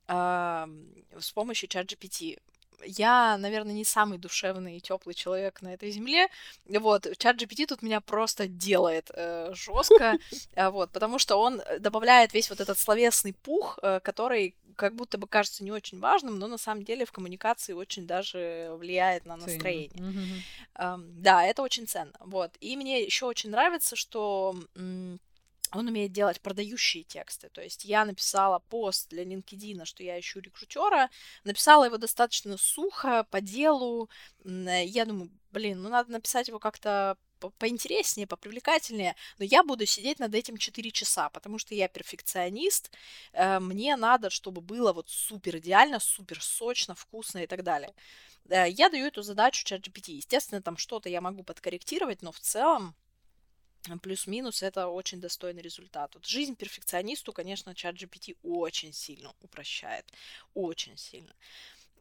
[0.07, 2.39] с помощью ChatGPT.
[2.85, 6.27] Я, наверное, не самый душевный и теплый человек на этой земле.
[6.67, 10.17] Вот, чат GPT тут меня просто делает э, жестко,
[10.55, 15.17] э, вот, потому что он добавляет весь вот этот словесный пух, э, который как будто
[15.17, 19.37] бы кажется не очень важным, но на самом деле в коммуникации очень даже влияет на
[19.37, 19.89] настроение.
[19.91, 20.39] Mm-hmm.
[20.75, 22.13] Э, да, это очень ценно.
[22.19, 22.51] Вот.
[22.59, 24.55] И мне еще очень нравится, что
[25.73, 27.49] он умеет делать продающие тексты.
[27.49, 31.09] То есть я написала пост для LinkedIn, что я ищу рекрутера,
[31.43, 34.09] написала его достаточно сухо, по делу.
[34.43, 37.17] Я думаю, блин, ну надо написать его как-то
[37.57, 42.89] поинтереснее, попривлекательнее, но я буду сидеть над этим 4 часа, потому что я перфекционист,
[43.33, 47.93] э, мне надо, чтобы было вот супер идеально, супер сочно, вкусно и так далее.
[48.49, 50.11] Э, я даю эту задачу ChatGPT.
[50.11, 52.95] Естественно, там что-то я могу подкорректировать, но в целом
[54.01, 56.11] плюс-минус это очень достойный результат.
[56.13, 60.05] Вот жизнь перфекционисту, конечно, чат GPT очень сильно упрощает,
[60.53, 61.33] очень сильно.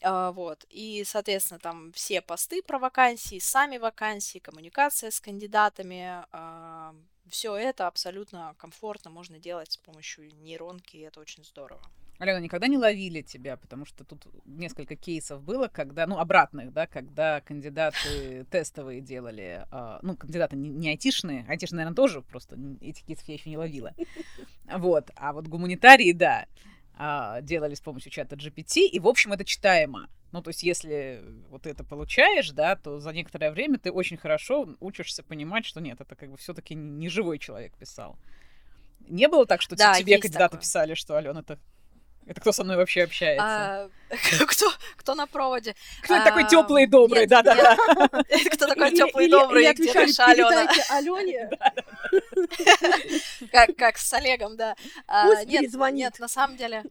[0.02, 0.64] А, вот.
[0.70, 6.94] И, соответственно, там все посты про вакансии, сами вакансии, коммуникация с кандидатами, а,
[7.28, 11.82] все это абсолютно комфортно можно делать с помощью нейронки, и это очень здорово.
[12.18, 16.86] Алена, никогда не ловили тебя, потому что тут несколько кейсов было, когда, ну, обратных, да,
[16.86, 23.02] когда кандидаты тестовые делали, э, ну, кандидаты не, не айтишные, айтишные, наверное, тоже, просто эти
[23.02, 23.92] кейсы я еще не ловила.
[24.72, 26.46] Вот, а вот гуманитарии, да,
[26.96, 30.08] э, делали с помощью чата GPT, и, в общем, это читаемо.
[30.32, 34.76] Ну, то есть, если вот это получаешь, да, то за некоторое время ты очень хорошо
[34.80, 38.16] учишься понимать, что нет, это как бы все-таки не живой человек писал.
[39.00, 40.60] Не было так, что да, тебе кандидаты такое.
[40.60, 41.58] писали, что Алена, это
[42.26, 43.44] это кто со мной вообще общается?
[43.44, 43.90] А,
[44.46, 45.74] кто, кто на проводе?
[46.02, 47.76] Кто а, такой теплый и добрый, да-да-да.
[48.52, 50.68] Кто такой теплый и добрый, где наша Алена?
[50.90, 51.50] Алене.
[53.50, 54.76] Как, как с Олегом, да.
[55.06, 56.84] А, нет, нет, на самом деле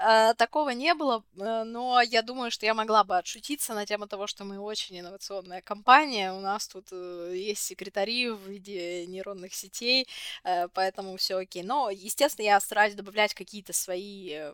[0.00, 4.06] а, такого не было, э, но я думаю, что я могла бы отшутиться на тему
[4.06, 9.54] того, что мы очень инновационная компания, у нас тут э, есть секретари в виде нейронных
[9.54, 10.06] сетей,
[10.44, 11.62] э, поэтому все окей.
[11.64, 14.52] Но, естественно, я стараюсь добавлять какие-то свои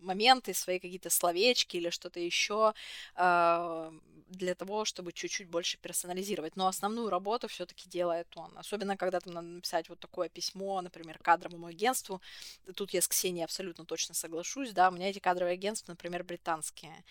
[0.00, 2.74] моменты, свои какие-то словечки или что-то еще
[3.16, 3.90] э,
[4.30, 6.56] для того, чтобы чуть-чуть больше персонализировать.
[6.56, 8.56] Но основную работу все-таки делает он.
[8.56, 12.20] Особенно, когда там надо написать вот такое письмо, например, кадровому агентству.
[12.74, 17.04] Тут я с Ксенией абсолютно точно соглашусь, да, у меня эти кадровые агентства, например, британские.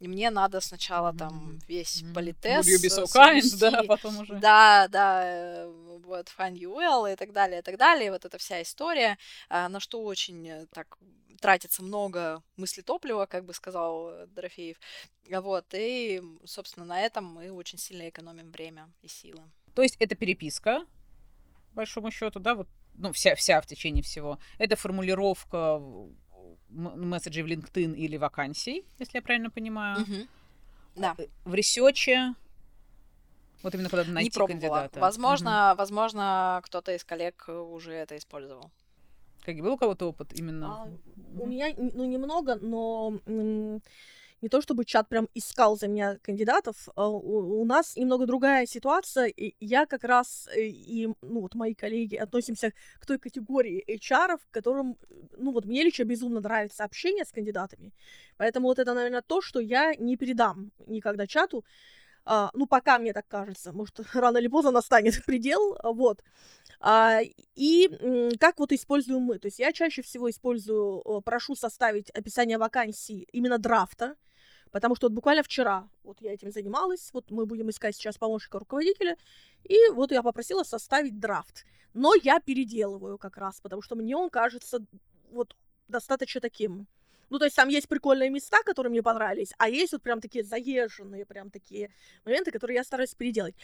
[0.00, 1.18] И мне надо сначала mm-hmm.
[1.18, 2.12] там весь mm-hmm.
[2.66, 4.34] you be so kind, да, потом уже.
[4.34, 5.66] Да, да, э,
[6.04, 8.10] вот, find you well и так далее, и так далее.
[8.10, 10.98] Вот эта вся история, а, на что очень э, так
[11.40, 14.78] тратится много мыслетоплива, как бы сказал э, Дорофеев.
[15.28, 19.42] Вот, и, собственно, на этом мы очень сильно экономим время и силы.
[19.74, 20.80] То есть это переписка,
[21.70, 24.38] по большому счету, да, вот, ну, вся, вся в течение всего.
[24.58, 25.80] Это формулировка
[26.68, 30.02] месседжей в LinkedIn или вакансий, если я правильно понимаю.
[30.02, 30.28] Угу.
[30.96, 31.14] Да.
[31.18, 32.34] Э, в ресече
[33.62, 34.60] вот именно когда найти Не пробовала.
[34.60, 35.00] кандидата.
[35.00, 35.78] Возможно, угу.
[35.78, 38.70] возможно, кто-то из коллег уже это использовал.
[39.44, 40.82] Как был у кого-то опыт именно?
[40.82, 40.88] А,
[41.40, 43.20] у меня, ну, немного, но
[44.46, 48.66] не то чтобы чат прям искал за меня кандидатов, а у, у нас немного другая
[48.66, 53.84] ситуация, и я как раз э, и, ну, вот мои коллеги относимся к той категории
[53.88, 54.96] HR, которым,
[55.36, 57.92] ну, вот мне лично безумно нравится общение с кандидатами,
[58.36, 61.64] поэтому вот это, наверное, то, что я не передам никогда чату,
[62.24, 66.22] а, ну, пока мне так кажется, может, рано или поздно настанет предел, вот.
[66.78, 67.18] А,
[67.56, 67.90] и
[68.38, 69.40] как вот используем мы?
[69.40, 74.14] То есть я чаще всего использую, прошу составить описание вакансии именно драфта,
[74.76, 78.58] потому что вот буквально вчера вот я этим занималась, вот мы будем искать сейчас помощника
[78.58, 79.16] руководителя,
[79.64, 81.64] и вот я попросила составить драфт.
[81.94, 84.84] Но я переделываю как раз, потому что мне он кажется
[85.30, 85.56] вот
[85.88, 86.86] достаточно таким
[87.30, 90.44] Ну, то есть там есть прикольные места, которые мне понравились, а есть вот прям такие
[90.44, 91.90] заезженные, прям такие
[92.26, 93.54] моменты, которые я стараюсь переделать.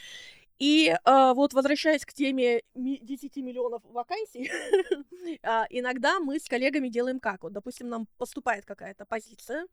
[0.59, 7.21] И э, вот возвращаясь к теме 10 миллионов вакансий, э, иногда мы с коллегами делаем
[7.21, 7.43] как?
[7.43, 9.67] Вот, допустим, нам поступает какая-то позиция,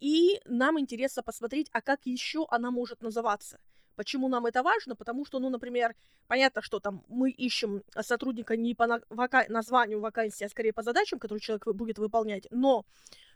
[0.00, 3.58] и нам интересно посмотреть, а как еще она может называться.
[3.96, 4.94] Почему нам это важно?
[4.94, 5.94] Потому что, ну, например,
[6.26, 10.82] понятно, что там мы ищем сотрудника не по на- вака- названию вакансии, а скорее по
[10.82, 12.84] задачам, которые человек будет выполнять, но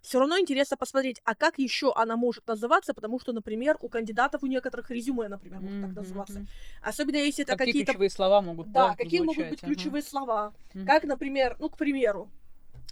[0.03, 4.43] все равно интересно посмотреть, а как еще она может называться, потому что, например, у кандидатов
[4.43, 6.47] у некоторых резюме, например, может так называться.
[6.83, 7.93] Особенно если это какие какие-то...
[7.93, 9.73] ключевые слова могут Да, да, какие могут быть ага.
[9.73, 10.53] ключевые слова.
[10.75, 10.87] Мгм.
[10.87, 12.31] Как, например, ну, к примеру,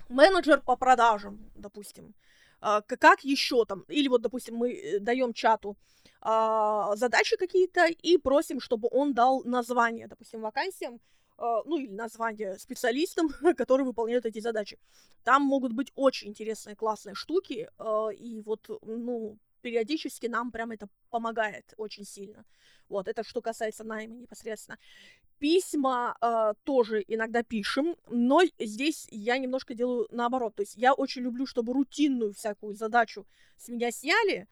[0.08, 2.14] менеджер по продажам, допустим.
[2.60, 5.76] А, Как еще там, или вот, допустим, мы даем чату
[6.20, 11.00] а, задачи какие-то и просим, чтобы он дал название, допустим, вакансиям,
[11.36, 14.78] а, ну или название специалистам, которые выполняют эти задачи.
[15.24, 17.68] Там могут быть очень интересные, классные штуки,
[18.18, 22.44] и вот, ну, периодически нам прям это помогает очень сильно.
[22.88, 24.78] Вот, это что касается найма непосредственно.
[25.38, 30.56] Письма э, тоже иногда пишем, но здесь я немножко делаю наоборот.
[30.56, 34.48] То есть я очень люблю, чтобы рутинную всякую задачу с меня сняли,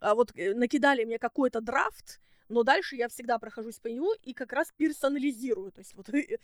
[0.00, 4.32] а вот э, накидали мне какой-то драфт, но дальше я всегда прохожусь по нему и
[4.32, 5.72] как раз персонализирую.
[5.72, 6.38] То есть вот э,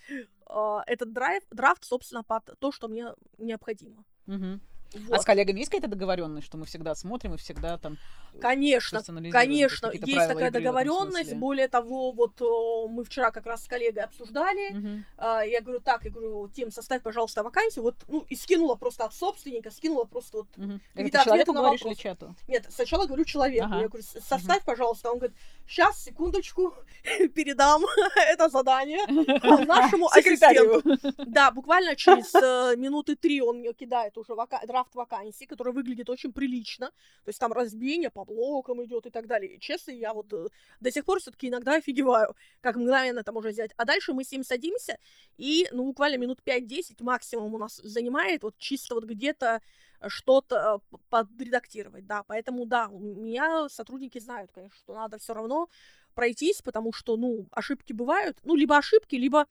[0.86, 4.04] этот драйв, драфт, собственно, под то, что мне необходимо.
[4.26, 4.60] Мгм.
[4.94, 5.18] Вот.
[5.18, 7.96] А с коллегами есть какая-то договоренность, что мы всегда смотрим и всегда там
[8.40, 9.32] Конечно, персонализируем?
[9.46, 11.34] конечно, какие-то есть такая игры договоренность.
[11.34, 15.04] Более того, вот о, мы вчера как раз с коллегой обсуждали.
[15.18, 17.84] А, я говорю, так, я говорю, Тим, составь, пожалуйста, вакансию.
[17.84, 20.46] Вот, ну, и скинула просто от собственника, скинула просто вот.
[20.56, 20.80] Мгм.
[20.94, 22.02] Это человеку на говоришь или вопрос.
[22.02, 22.34] чату?
[22.48, 23.66] Нет, сначала говорю человеку.
[23.66, 23.80] Ага.
[23.80, 25.10] Я говорю, «С- составь, пожалуйста.
[25.10, 26.74] Он говорит, сейчас, секундочку,
[27.34, 27.82] передам
[28.16, 29.06] это задание
[29.66, 30.82] нашему ассистенту.
[31.26, 36.10] Да, буквально через э, минуты три он мне кидает уже вака- драфт вакансий, который выглядит
[36.10, 36.88] очень прилично.
[37.24, 39.58] То есть там разбиение по блокам идет и так далее.
[39.58, 40.46] Честно, я вот э,
[40.80, 43.72] до сих пор все-таки иногда офигеваю, как мгновенно это можно взять.
[43.76, 44.98] А дальше мы с ним садимся,
[45.38, 49.60] и ну, буквально минут 5-10 максимум у нас занимает вот чисто вот где-то
[50.08, 52.22] что-то э, подредактировать, да.
[52.24, 55.68] Поэтому, да, у меня сотрудники знают, конечно, что надо все равно
[56.14, 59.46] пройтись, потому что, ну, ошибки бывают, ну, либо ошибки, либо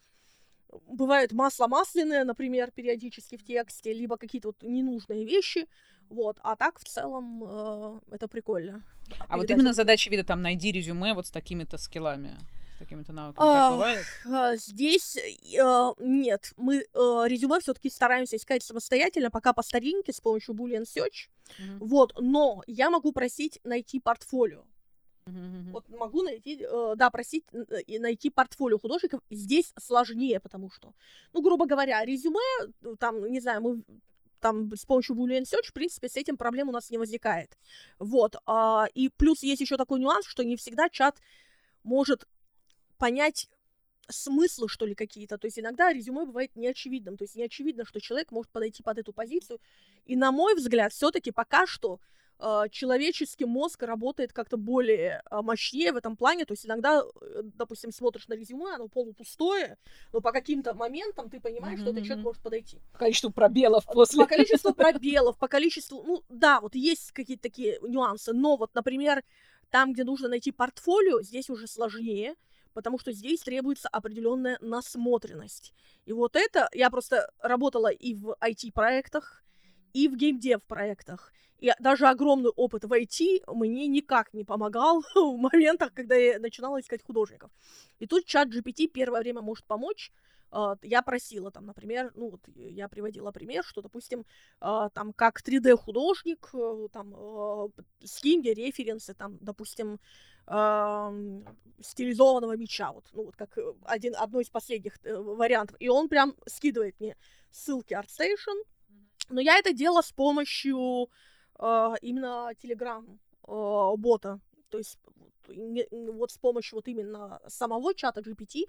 [0.87, 5.67] бывает масло масляное, например, периодически в тексте, либо какие-то вот ненужные вещи,
[6.09, 8.83] вот, а так в целом э, это прикольно.
[9.27, 9.75] А вот Передать именно инфу.
[9.75, 12.37] задача вида там найди резюме вот с такими-то скиллами,
[12.75, 13.47] с такими-то навыками.
[13.47, 14.05] А, Так бывает?
[14.25, 16.83] А, Здесь э, нет, мы э,
[17.27, 21.29] резюме все-таки стараемся искать самостоятельно, пока по старинке с помощью Boolean Search.
[21.59, 21.79] Мгм.
[21.79, 24.65] Вот, но я могу просить найти портфолио.
[25.25, 25.71] Мгм.
[25.71, 29.21] Вот могу найти, э, да, просить э, и найти портфолио художников.
[29.29, 30.93] Здесь сложнее, потому что,
[31.33, 32.39] ну, грубо говоря, резюме,
[32.81, 33.83] ну, там, не знаю, мы
[34.41, 37.57] там с помощью Boolean Search, в принципе, с этим проблем у нас не возникает.
[37.99, 38.35] Вот.
[38.45, 41.21] а, и плюс есть еще такой нюанс, что не всегда чат
[41.83, 42.27] может
[42.97, 43.49] понять
[44.09, 45.37] смыслы, что ли, какие-то.
[45.37, 47.15] То есть иногда резюме бывает неочевидным.
[47.15, 49.59] То есть не очевидно, что человек может подойти под эту позицию.
[50.05, 51.99] И на мой взгляд, все-таки пока что
[52.71, 56.45] человеческий мозг работает как-то более э, мощнее в этом плане.
[56.45, 59.77] То есть иногда, э, допустим, смотришь на резюме, оно полупустое,
[60.11, 62.79] но по каким-то моментам ты понимаешь, что этот человек может подойти.
[62.93, 64.19] Количество пробелов после.
[64.19, 66.03] По количеству пробелов, по количеству...
[66.03, 69.23] Ну, да, вот есть какие-то такие нюансы, но вот, например,
[69.69, 72.35] там, где нужно найти портфолио, здесь уже сложнее,
[72.73, 75.73] потому что здесь требуется определенная насмотренность.
[76.05, 76.67] И вот это...
[76.73, 79.43] Я просто работала и в IT-проектах,
[79.93, 81.31] и в геймдев-проектах.
[81.59, 86.79] И даже огромный опыт в IT мне никак не помогал в моментах, когда я начинала
[86.81, 87.51] искать художников.
[87.99, 90.11] И тут чат GPT первое время может помочь.
[90.51, 94.25] А, Я просила там, например, ну вот я приводила пример, что, допустим,
[94.59, 97.67] а, там как 3D-художник, э, там э,
[98.03, 99.99] скинь референсы, там, допустим,
[101.79, 105.77] стилизованного меча, вот, ну вот как э, один, одно из последних э, вариантов.
[105.79, 107.15] И он прям скидывает мне
[107.49, 108.61] ссылки ArtStation,
[109.29, 111.09] но я это делала с помощью
[111.59, 113.05] э, именно Telegram
[113.47, 118.65] э, бота, то есть вот, не- вот с помощью вот именно самого чата GPT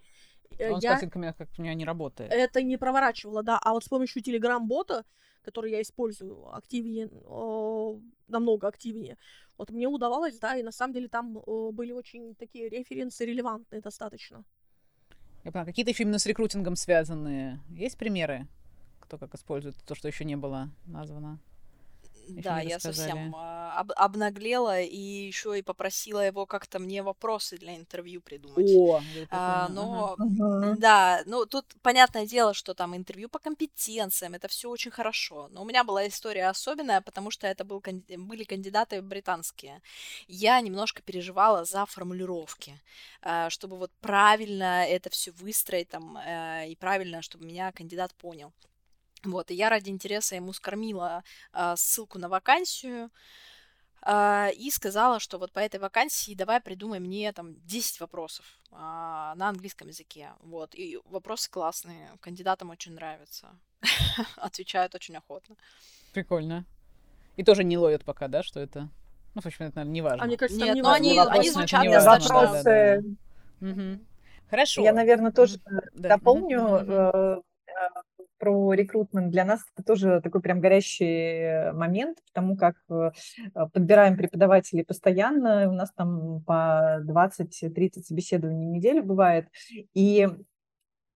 [0.58, 2.32] э, Он с я картинками как у меня не работает.
[2.32, 5.04] это не проворачивала, да, а вот с помощью Telegram-бота,
[5.42, 9.16] который я использую активнее, э, намного активнее,
[9.58, 13.80] вот мне удавалось, да, и на самом деле там э, были очень такие референсы релевантные
[13.80, 14.44] достаточно.
[15.44, 17.60] Я поняла, какие-то еще именно с рекрутингом связанные.
[17.68, 18.46] Есть примеры?
[19.04, 21.38] Кто как использует то, что еще не было названо?
[22.28, 27.76] Да, я совсем а, об- обнаглела и еще и попросила его как-то мне вопросы для
[27.76, 28.80] интервью придумать.
[28.80, 28.96] О,
[29.30, 29.68] А, ага.
[29.68, 30.78] но Мгм.
[30.78, 35.48] да, ну тут понятное дело, что там интервью по компетенциям, это все очень хорошо.
[35.50, 37.82] Но у меня была история особенная, потому что это был,
[38.16, 39.82] были кандидаты британские.
[40.26, 42.80] Я немножко переживала за формулировки,
[43.22, 48.52] а, чтобы вот правильно это все выстроить там э, и правильно, чтобы меня кандидат понял.
[49.24, 53.10] Вот, и я ради интереса ему скормила а, ссылку на вакансию
[54.02, 59.34] а, и сказала, что вот по этой вакансии давай придумай мне там 10 вопросов а,
[59.36, 60.30] на английском языке.
[60.40, 63.48] Вот, и вопросы классные, кандидатам очень нравятся,
[64.36, 65.56] отвечают очень охотно.
[66.12, 66.64] Прикольно.
[67.36, 68.88] И тоже не ловят пока, да, что это...
[69.34, 70.22] Ну, в общем, это, наверное, не важно.
[70.22, 71.06] А мне кажется, Нет, не но важно.
[71.08, 72.34] они, Вопрос, они звучат не важно, достаточно...
[72.34, 72.94] да, да, да.
[72.94, 73.16] Вопросы.
[73.60, 74.06] Мгм.
[74.48, 74.82] Хорошо.
[74.82, 75.58] Я, наверное, тоже
[75.94, 76.10] Да.
[76.10, 77.88] дополню э, э,
[78.38, 79.30] про рекрутмент.
[79.30, 83.10] Для нас это тоже такой прям горящий момент, потому как э,
[83.72, 85.68] подбираем преподавателей постоянно.
[85.68, 89.48] У нас там по 20-30 собеседований в неделю бывает.
[89.94, 90.28] И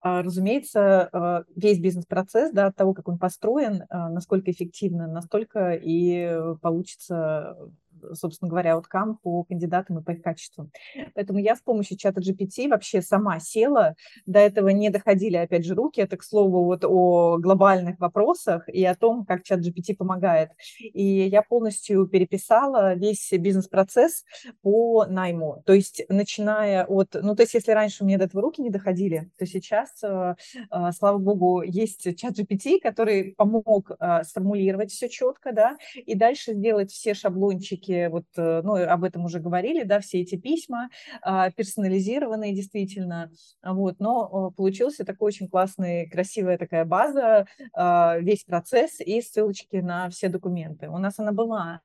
[0.01, 5.75] а, разумеется, э, весь бизнес-процесс, да, от того, как он построен, а, насколько эффективно, настолько
[5.75, 7.69] и получится, э,
[8.14, 10.70] собственно говоря, ауткам по кандидатам и по их качеству.
[11.14, 13.94] Поэтому я с помощью чата GPT вообще сама села.
[14.26, 16.01] До этого не доходили, опять же, руки.
[16.01, 20.51] Это, к слову, вот о глобальных вопросах и о том, как чат GPT помогает.
[20.80, 24.24] И я полностью переписала весь бизнес-процесс
[24.62, 25.62] по найму.
[25.66, 27.14] То есть, начиная от...
[27.14, 30.34] Ну, то есть, если раньше меня до этого руки не доходили, то сейчас, э,
[30.70, 36.55] э, слава богу, есть чат GPT, который помог э, сформулировать все четко, да, и дальше
[36.55, 40.89] сделать все шаблончики, вот, э, ну, об этом уже говорили, да, все эти письма
[41.24, 43.30] э, персонализированные действительно,
[43.62, 49.76] вот, но э, получился такой очень классный, красивая такая база, э, весь процесс и ссылочки
[49.76, 50.89] на все документы.
[50.89, 51.80] У нас она была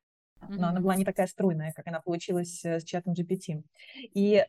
[0.49, 3.63] но она была не такая стройная, как она получилась э, с чатом GPT.
[4.13, 4.45] И,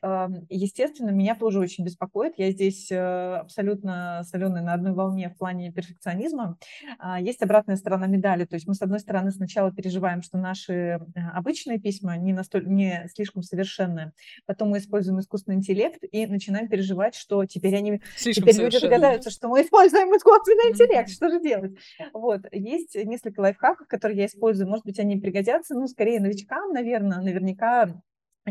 [0.48, 2.34] естественно, меня тоже очень беспокоит.
[2.36, 6.58] Я здесь э, абсолютно соленая на одной волне в плане перфекционизма.
[6.98, 8.44] А, есть обратная сторона медали.
[8.44, 10.98] То есть мы, с одной стороны, сначала переживаем, что наши э,
[11.34, 14.12] обычные письма не, настоль, не слишком совершенны.
[14.46, 19.30] Потом мы используем искусственный интеллект и начинаем переживать, что теперь они Слишком Теперь люди догадаются,
[19.30, 21.10] что мы используем искусственный интеллект.
[21.10, 21.72] Что же делать?
[22.12, 22.42] Вот.
[22.52, 24.68] Есть несколько лайфхаков, которые я использую.
[24.68, 27.20] Может быть, они пригодятся, скорее новичкам, наверное.
[27.20, 28.02] Наверняка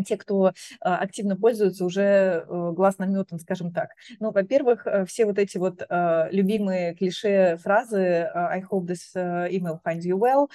[0.02, 2.02] те, кто э, активно пользуются, уже
[2.48, 3.90] э, глаз наметан, скажем так.
[4.20, 9.80] Ну, во-первых, э, все вот эти вот э, любимые клише фразы «I hope this email
[9.86, 10.48] finds you well»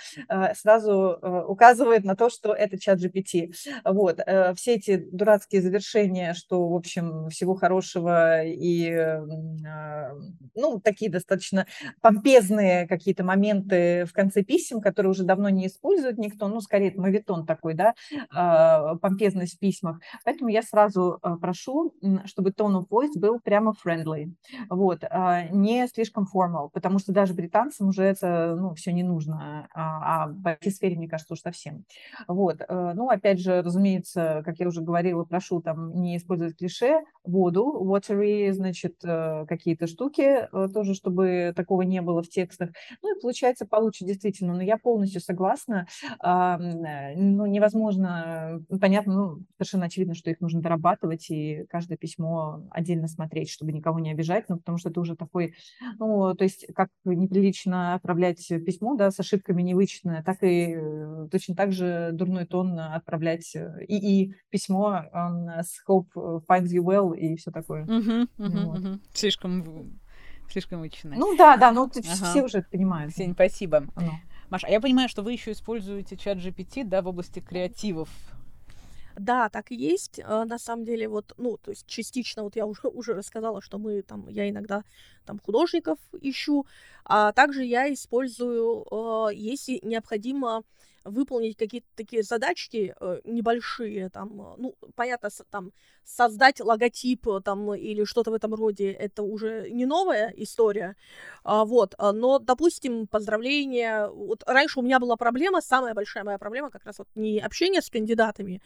[0.55, 1.18] сразу
[1.49, 3.53] указывает на то, что это чат GPT.
[3.84, 4.20] Вот.
[4.57, 10.12] Все эти дурацкие завершения, что, в общем, всего хорошего и, а,
[10.55, 11.66] ну, такие достаточно
[12.01, 17.45] помпезные какие-то моменты в конце писем, которые уже давно не использует никто, ну, скорее, это
[17.45, 17.95] такой, да,
[18.30, 18.97] а,
[19.29, 19.99] помпезность в письмах.
[20.24, 21.93] Поэтому я сразу а, прошу,
[22.24, 24.33] чтобы tone of voice был прямо friendly,
[24.70, 29.68] вот, а, не слишком formal, потому что даже британцам уже это, ну, все не нужно,
[29.74, 31.85] а, а в IT-сфере, мне кажется, уж совсем.
[32.26, 37.01] Вот, э, ну, опять же, разумеется, как я уже говорила, прошу там не использовать клише,
[37.24, 42.70] воду, watery, значит, э, какие-то штуки э, тоже, чтобы такого не было в текстах.
[43.03, 45.87] Ну, и получается получше, действительно, но я полностью согласна.
[46.24, 46.57] Э,
[47.16, 53.08] Ну, невозможно, э, понятно, ну, совершенно очевидно, что их нужно дорабатывать, и каждое письмо отдельно
[53.08, 55.54] смотреть, чтобы никого не обижать, ну, потому что это уже такой,
[55.98, 61.56] ну, то есть как неприлично отправлять письмо, да, с ошибками невычетное, так и э, точно
[61.56, 66.84] так же дурной тон отправлять э, ИИ письмо он, э, с hope э, finds you
[66.84, 67.84] well и все такое.
[67.86, 68.80] Мгм, мгм, Вот.
[68.80, 69.00] мгм.
[69.12, 69.98] Слишком,
[70.48, 71.16] слишком вычно.
[71.16, 72.04] Ну да, да, ну Ага.
[72.04, 73.12] все уже это понимают.
[73.12, 73.84] Ксения, спасибо.
[73.96, 74.12] Ну.
[74.50, 78.08] Маша, а я понимаю, что вы еще используете чат GPT, да, в области креативов.
[79.18, 80.18] Да, так и есть.
[80.20, 83.78] Э, На самом деле, вот, ну, то есть частично, вот я уже, уже рассказала, что
[83.78, 84.84] мы там, я иногда
[85.24, 86.66] там художников ищу,
[87.04, 90.62] а также я использую, э, если необходимо
[91.05, 95.72] выполнить какие-то такие задачки э, небольшие, там, э, ну, понятно, там,
[96.05, 100.96] создать логотип э, там или что-то в этом роде, это уже не новая история,
[101.44, 106.38] а, вот, а, но, допустим, поздравления, вот раньше у меня была проблема, самая большая моя
[106.38, 108.61] проблема как раз вот не общение с кандидатами,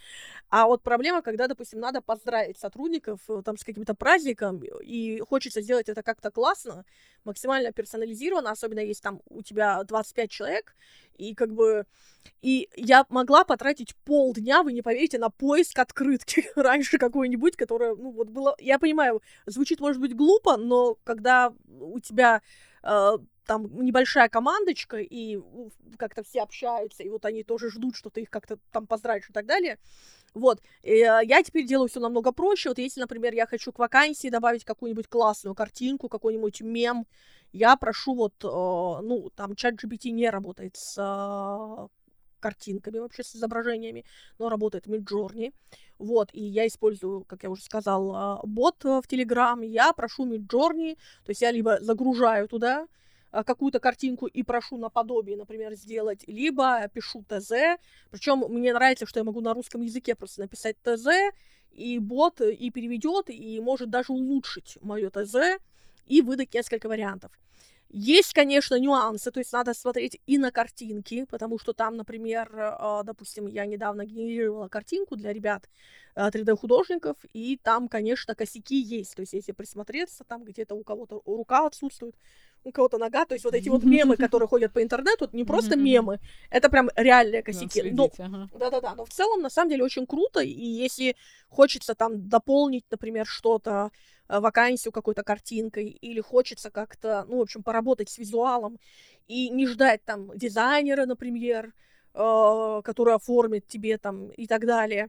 [0.48, 5.88] а вот проблема, когда, допустим, надо поздравить сотрудников там с каким-то праздником, и хочется сделать
[5.88, 6.84] это как-то классно,
[7.24, 10.74] максимально персонализированно, особенно если там у тебя 25 человек,
[11.16, 11.86] и как бы...
[12.40, 18.10] И я могла потратить полдня, вы не поверите, на поиск открытки раньше какой-нибудь, которая, ну,
[18.10, 18.54] вот было...
[18.58, 22.42] Я понимаю, звучит, может быть, глупо, но когда у тебя
[22.82, 25.38] э, там небольшая командочка, и
[25.98, 29.32] как-то все общаются, и вот они тоже ждут, что ты их как-то там поздравишь и
[29.32, 29.78] так далее.
[30.34, 32.70] Вот, и, э, я теперь делаю все намного проще.
[32.70, 37.06] Вот если, например, я хочу к вакансии добавить какую-нибудь классную картинку, какой-нибудь мем,
[37.52, 41.88] я прошу вот, э, ну, там чат GPT не работает с э,
[42.40, 44.04] картинками, вообще с изображениями,
[44.38, 45.52] но работает Midjourney.
[45.98, 49.64] Вот, и я использую, как я уже сказал, бот в Telegram.
[49.64, 52.88] Я прошу Midjourney, то есть я либо загружаю туда
[53.32, 57.78] какую-то картинку и прошу наподобие, например, сделать, либо пишу ТЗ.
[58.10, 61.06] Причем мне нравится, что я могу на русском языке просто написать ТЗ,
[61.70, 65.58] и бот и переведет, и может даже улучшить мое ТЗ
[66.06, 67.32] и выдать несколько вариантов.
[67.94, 73.02] Есть, конечно, нюансы, то есть надо смотреть и на картинки, потому что там, например, а,
[73.02, 75.68] допустим, я недавно генерировала картинку для ребят
[76.16, 81.20] 3D-художников, а, и там, конечно, косяки есть, то есть если присмотреться, там где-то у кого-то
[81.26, 82.16] рука отсутствует,
[82.64, 85.76] у кого-то нога, то есть вот эти вот мемы, которые ходят по интернету, не просто
[85.76, 87.90] мемы, это прям реальные косяки.
[87.90, 88.10] Но,
[88.58, 91.16] да-да-да, но в целом, на самом деле, очень круто, и если
[91.48, 93.90] хочется там дополнить, например, что-то,
[94.28, 98.78] э, вакансию какой-то картинкой, или хочется как-то, ну, в общем, поработать с визуалом,
[99.26, 101.72] и не ждать там дизайнера, например,
[102.14, 105.08] э, который оформит тебе там и так далее,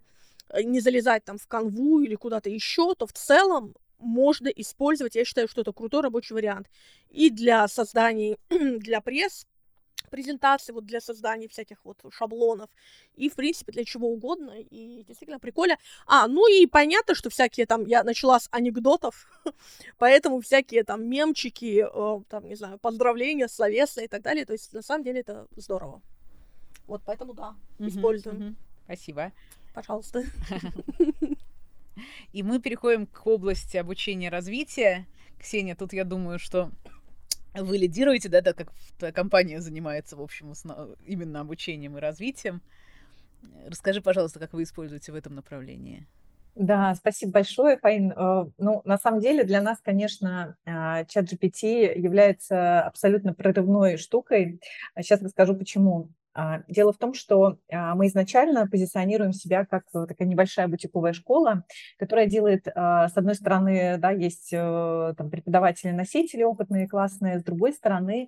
[0.50, 5.16] э, не залезать там в канву или куда-то еще, то в целом можно использовать.
[5.16, 6.68] Я считаю, что это крутой рабочий вариант.
[7.10, 9.48] И для создания, для пресс,
[10.14, 12.70] презентации, вот для создания всяких вот шаблонов,
[13.16, 15.78] и, в принципе, для чего угодно, и действительно прикольно.
[16.06, 19.28] А, ну и понятно, что всякие там, я начала с анекдотов,
[19.98, 24.72] поэтому всякие там мемчики, э, там, не знаю, поздравления, словесные и так далее, то есть,
[24.74, 26.02] на самом деле, это здорово.
[26.86, 28.56] Вот, поэтому, да, используем.
[28.86, 29.32] Спасибо.
[29.74, 30.24] Пожалуйста.
[32.32, 35.08] И мы переходим к области обучения и развития.
[35.40, 36.72] Ксения, тут я думаю, что
[37.54, 40.98] вы лидируете, да, так как твоя компания занимается, в общем, основ...
[41.06, 42.62] именно обучением и развитием.
[43.68, 46.08] Расскажи, пожалуйста, как вы используете в этом направлении.
[46.56, 48.12] Да, спасибо большое, Фаин.
[48.12, 54.60] Э, ну, на самом деле для нас, конечно, а, чат GPT является абсолютно прорывной штукой.
[54.96, 56.10] Сейчас расскажу, почему.
[56.36, 61.64] А, дело в том, что а, мы изначально позиционируем себя как такая небольшая бутиковая школа,
[61.98, 67.74] которая делает, а, с одной стороны, да, есть э, там преподаватели-носители опытные, классные, с другой
[67.74, 68.28] стороны,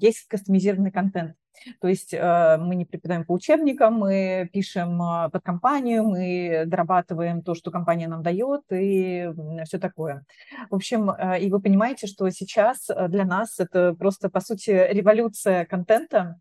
[0.00, 1.36] есть кастомизированный контент.
[1.80, 5.00] То есть э, мы не преподаем по учебникам, мы пишем
[5.30, 9.30] под компанию, мы дорабатываем то, что компания нам дает и
[9.64, 10.24] все такое.
[10.70, 15.64] В общем, э, и вы понимаете, что сейчас для нас это просто, по сути, революция
[15.64, 16.40] контента,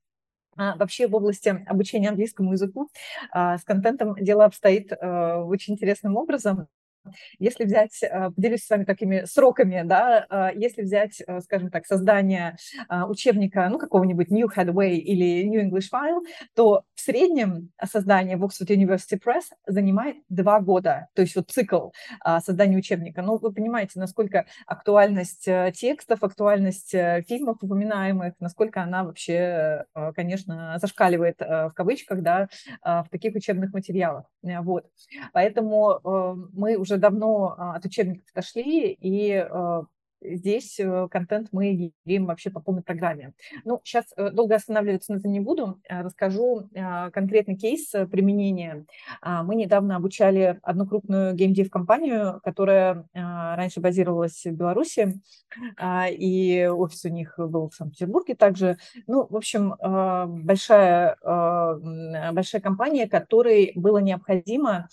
[0.55, 2.89] вообще в области обучения английскому языку
[3.31, 6.67] а, с контентом дело обстоит э, очень интересным образом.
[7.39, 11.85] Если взять, э, поделюсь с вами такими сроками, да, э, если взять, э, скажем так,
[11.85, 12.55] создание
[13.07, 16.21] учебника, ну, какого-нибудь New Headway или New English File,
[16.55, 21.89] то в среднем создание в Oxford University Press занимает два года, то есть вот цикл
[22.41, 23.21] создания учебника.
[23.21, 26.91] Ну, вы понимаете, насколько актуальность текстов, актуальность
[27.27, 29.85] фильмов упоминаемых, насколько она вообще,
[30.15, 32.47] конечно, зашкаливает в кавычках, да,
[32.83, 34.25] в таких учебных материалах.
[34.41, 34.85] Вот.
[35.33, 35.99] Поэтому
[36.53, 39.83] мы уже уже давно а, от учебников отошли, и а,
[40.23, 41.71] здесь э, контент мы
[42.05, 43.33] генерим вообще по полной программе.
[43.65, 45.79] Ну, сейчас э, долго останавливаться на этом не буду.
[45.89, 48.85] Э, расскажу конкретный кейс применения.
[49.21, 55.19] А, мы недавно обучали одну крупную геймдев-компанию, которая раньше базировалась в Беларуси,
[56.11, 58.77] и офис у них был в Санкт-Петербурге также.
[59.07, 59.75] Ну, в общем,
[60.45, 61.17] большая,
[62.31, 64.87] большая компания, которой было необходимо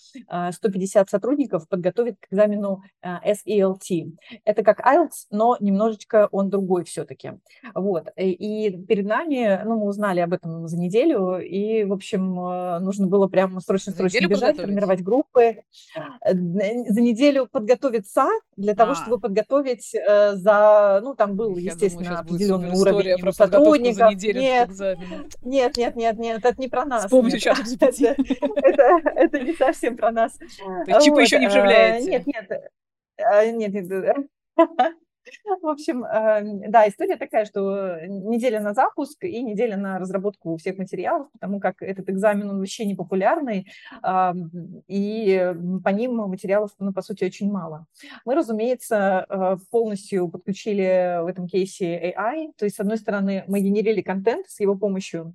[0.51, 4.17] 150 сотрудников подготовить к экзамену SELT.
[4.45, 7.33] Это как IELTS, но немножечко он другой все-таки.
[7.75, 8.09] Вот.
[8.17, 13.07] И перед нами, ну, мы узнали об этом за неделю, и, в общем, э, нужно
[13.07, 15.63] было прямо срочно-срочно бежать, формировать группы.
[16.25, 18.95] Э, за неделю подготовиться для того, а.
[18.95, 24.13] чтобы подготовить э, за, ну, там был, Я естественно, думаю, определенный уровень про сотрудников.
[24.23, 24.71] Нет,
[25.43, 27.05] нет, нет, нет, нет, это не про нас.
[27.05, 30.33] Вспомню сейчас это, не совсем про нас.
[30.33, 31.21] Типа вот.
[31.21, 32.11] еще не вживляете.
[32.11, 32.51] Нет, нет,
[33.57, 34.17] нет, нет,
[35.63, 40.79] в общем, эм, да, история такая, что неделя на запуск и неделя на разработку всех
[40.79, 43.67] материалов, потому как этот экзамен, он вообще не популярный,
[44.89, 45.55] и
[45.85, 47.87] по ним материалов, ну, по сути, очень мало.
[48.25, 53.61] Мы, разумеется, э, полностью подключили в этом кейсе AI, то есть, с одной стороны, мы
[53.61, 55.35] генерили контент с его помощью,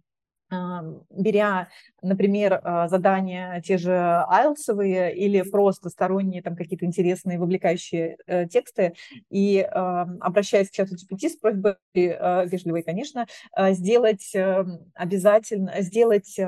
[1.09, 1.69] беря,
[2.01, 8.93] например, а, задания те же IELTS или просто сторонние там какие-то интересные вовлекающие э, тексты
[9.29, 13.27] и обращаясь к чату GPT с просьбой, э, вежливой, конечно,
[13.57, 14.33] э, сделать
[14.93, 16.39] обязательно, сделать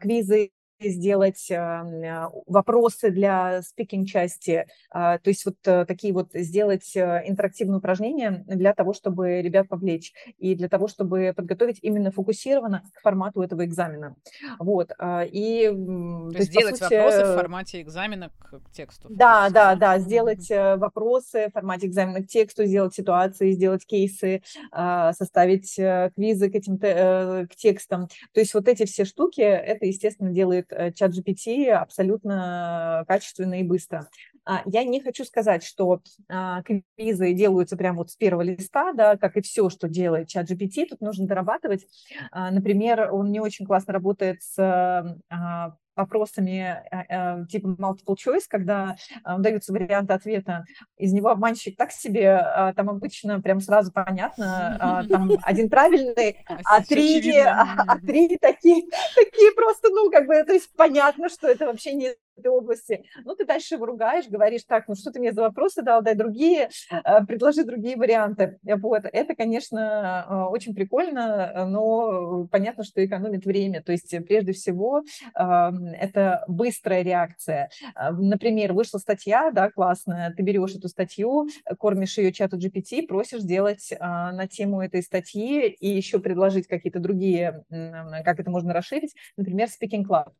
[0.00, 0.50] квизы
[0.80, 7.78] сделать а, вопросы для спикинг-части, а, то есть вот э, такие вот сделать э, интерактивные
[7.78, 13.42] упражнения для того, чтобы ребят повлечь и для того, чтобы подготовить именно фокусированно к формату
[13.42, 14.16] этого экзамена.
[14.58, 15.68] Вот, а, и...
[15.68, 16.94] То, то есть сделать сути...
[16.94, 19.08] вопросы в формате экзамена к тексту.
[19.10, 25.74] Да, да, да, сделать вопросы в формате экзамена к тексту, сделать ситуации, сделать кейсы, составить
[26.14, 28.08] квизы к этим к текстам.
[28.32, 33.62] То есть вот эти все штуки, это, естественно, делает делает чат GPT абсолютно качественно и
[33.62, 34.08] быстро.
[34.44, 39.16] А, я не хочу сказать, что а, квизы делаются прямо вот с первого листа, да,
[39.16, 41.86] как и все, что делает чат GPT, тут нужно дорабатывать.
[42.32, 44.56] А, например, он не очень классно работает с
[45.98, 50.64] вопросами э, типа multiple choice, когда э, даются варианты ответа,
[50.96, 56.38] из него обманщик так себе, э, там обычно прям сразу понятно, э, там один правильный,
[56.64, 58.84] а три, а, а три такие,
[59.14, 63.04] такие просто, ну, как бы, то есть понятно, что это вообще не этой области.
[63.24, 66.14] Ну, ты дальше его ругаешь, говоришь, так, ну, что ты мне за вопросы дал, дай
[66.14, 68.58] другие, э, предложи другие варианты.
[68.62, 73.82] Вот, это, конечно, э, очень прикольно, но понятно, что экономит время.
[73.82, 75.02] То есть, прежде всего,
[75.34, 77.70] это быстрая реакция.
[78.12, 83.92] Например, вышла статья, да, классная, ты берешь эту статью, кормишь ее чату GPT, просишь сделать
[84.00, 90.04] на тему этой статьи и еще предложить какие-то другие, как это можно расширить, например, Speaking
[90.04, 90.32] Club.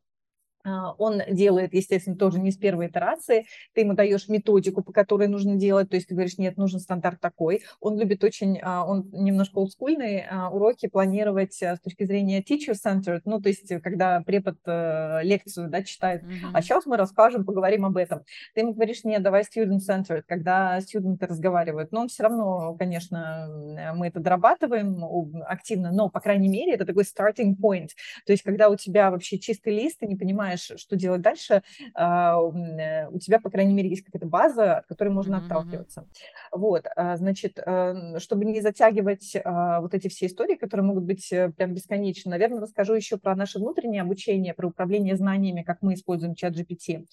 [0.65, 3.45] А, он делает, естественно, тоже не с первой итерации.
[3.73, 5.89] Ты ему даешь методику, по которой нужно делать.
[5.89, 7.63] То есть ты говоришь, нет, нужен стандарт такой.
[7.79, 13.21] Он любит очень, а, он немножко олдскульный, а, уроки планировать с точки зрения teacher-centered.
[13.25, 16.23] Ну, то есть когда препод э, лекцию да, читает.
[16.23, 16.51] Mm-hmm.
[16.53, 18.23] А сейчас мы расскажем, поговорим об этом.
[18.53, 21.91] Ты ему говоришь, нет, давай student-centered, когда студенты разговаривают.
[21.91, 23.47] Но он все равно, конечно,
[23.95, 25.03] мы это дорабатываем
[25.45, 27.89] активно, но, по крайней мере, это такой starting point.
[28.25, 31.61] То есть когда у тебя вообще чистый лист, ты не понимаешь, знаешь, что делать дальше,
[31.93, 35.45] а, э, у тебя, по крайней мере, есть какая-то база, от которой можно mm-hmm.
[35.45, 36.07] отталкиваться.
[36.51, 41.31] Вот, а, значит, э, чтобы не затягивать а, вот эти все истории, которые могут быть
[41.31, 45.93] э, прям бесконечны, наверное, расскажу еще про наше внутреннее обучение, про управление знаниями, как мы
[45.93, 47.05] используем чат GPT.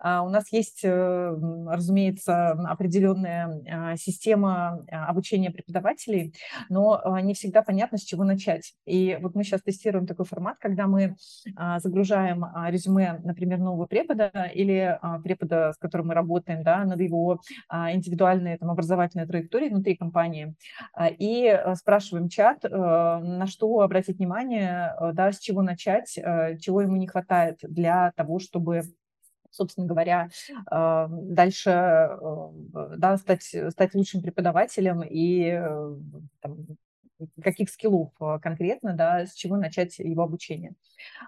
[0.00, 6.34] У нас есть, разумеется, определенная система обучения преподавателей,
[6.68, 8.74] но не всегда понятно, с чего начать.
[8.86, 11.16] И вот мы сейчас тестируем такой формат, когда мы
[11.78, 17.00] загружаем результаты резюме, например, нового препода или а, препода, с которым мы работаем, да, над
[17.00, 20.54] его а, индивидуальной там, образовательной траекторией внутри компании,
[20.92, 26.18] а, и а, спрашиваем чат, а, на что обратить внимание, а, да, с чего начать,
[26.18, 28.82] а, чего ему не хватает для того, чтобы
[29.50, 30.30] собственно говоря,
[30.68, 35.52] дальше да, стать, стать лучшим преподавателем и
[36.40, 36.56] там,
[37.42, 40.74] каких скиллов а, конкретно, да, с чего начать его обучение.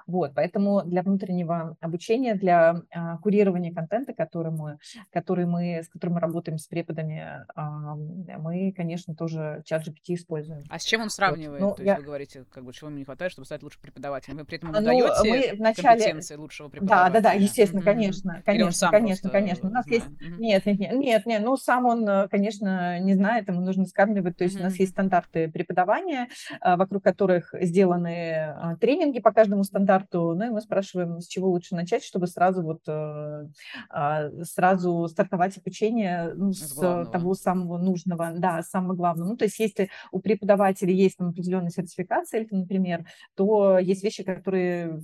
[0.07, 4.78] Вот, поэтому для внутреннего обучения, для а, курирования контента, который мы,
[5.11, 10.64] который мы, с которым мы работаем с преподами, а, мы, конечно, тоже чат GPT используем.
[10.68, 11.62] А с чем он сравнивает?
[11.62, 11.70] Вот.
[11.70, 11.93] Ну, То я...
[11.93, 14.39] есть вы говорите, как бы, чего ему не хватает, чтобы стать лучшим преподавателем?
[14.39, 15.99] Вы при этом ему ну, даете мы вначале...
[15.99, 17.12] компетенции лучшего преподавателя?
[17.12, 19.68] Да, да, да, естественно, конечно, конечно, конечно, конечно.
[19.68, 20.07] У нас есть...
[20.39, 24.37] Нет, нет, нет, нет, нет, ну, сам он, э, конечно, не знает, ему нужно скармливать,
[24.37, 26.29] то есть у нас есть стандарты преподавания, преподавания,
[26.61, 30.35] а, вокруг которых сделаны а, тренинги по каждому стандарту.
[30.35, 33.47] Ну и мы спрашиваем, с чего лучше начать, чтобы сразу вот э,
[33.91, 39.29] а, сразу стартовать обучение ну, с, с того самого нужного, да, самого главного.
[39.29, 43.05] Ну, то есть если у преподавателя есть там определенная сертификация, например,
[43.35, 45.01] то есть вещи, которые,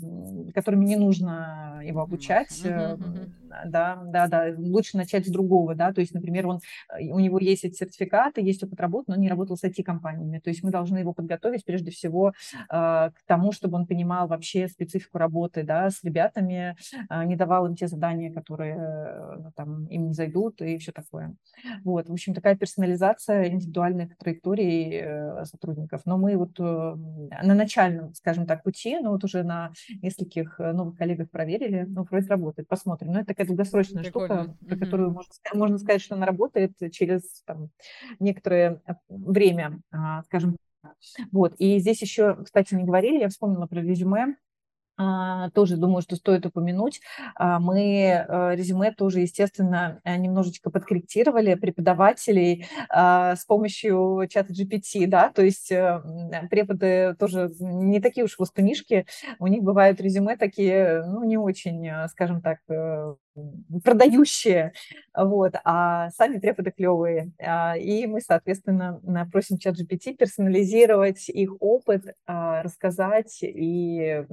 [0.54, 2.62] которыми не нужно его обучать.
[2.64, 3.42] Mm-hmm.
[3.66, 4.54] Да, да, да.
[4.56, 5.92] Лучше начать с другого, да.
[5.92, 6.60] То есть, например, он,
[6.98, 10.38] э, у него есть эти сертификаты, есть опыт работы, но не работал с IT-компаниями.
[10.38, 12.32] То есть мы должны его подготовить прежде всего э,
[12.70, 16.76] к тому, чтобы он понимал вообще специфику работы да, с ребятами,
[17.10, 21.34] э, не давал им те задания, которые э, там, им не зайдут и все такое.
[21.84, 26.02] Вот, в общем, такая персонализация индивидуальных траекторий э, сотрудников.
[26.04, 30.72] Но мы вот э, на начальном, скажем так, пути, но вот уже на нескольких э,
[30.72, 33.12] новых коллегах проверили, ну, вроде работает, посмотрим.
[33.12, 34.44] Но это такая долгосрочная Прикольно.
[34.44, 37.70] штука, про которую можно, можно сказать, что она работает через там,
[38.18, 40.51] некоторое время, а, скажем
[41.32, 44.36] вот, и здесь еще, кстати, не говорили, я вспомнила про резюме.
[44.98, 47.00] а, тоже думаю, что стоит упомянуть.
[47.34, 55.06] А, мы э, резюме тоже, естественно, э, немножечко подкорректировали преподавателей а, с помощью чата GPT,
[55.06, 56.02] да, то есть э,
[56.50, 59.06] преподы тоже не такие уж воспунишки,
[59.38, 62.58] у них бывают резюме такие, ну, не очень, скажем так,
[63.82, 64.72] продающие,
[65.14, 67.32] вот, а сами преподы клевые.
[67.80, 74.24] И мы, соответственно, просим чат GPT персонализировать их опыт, рассказать и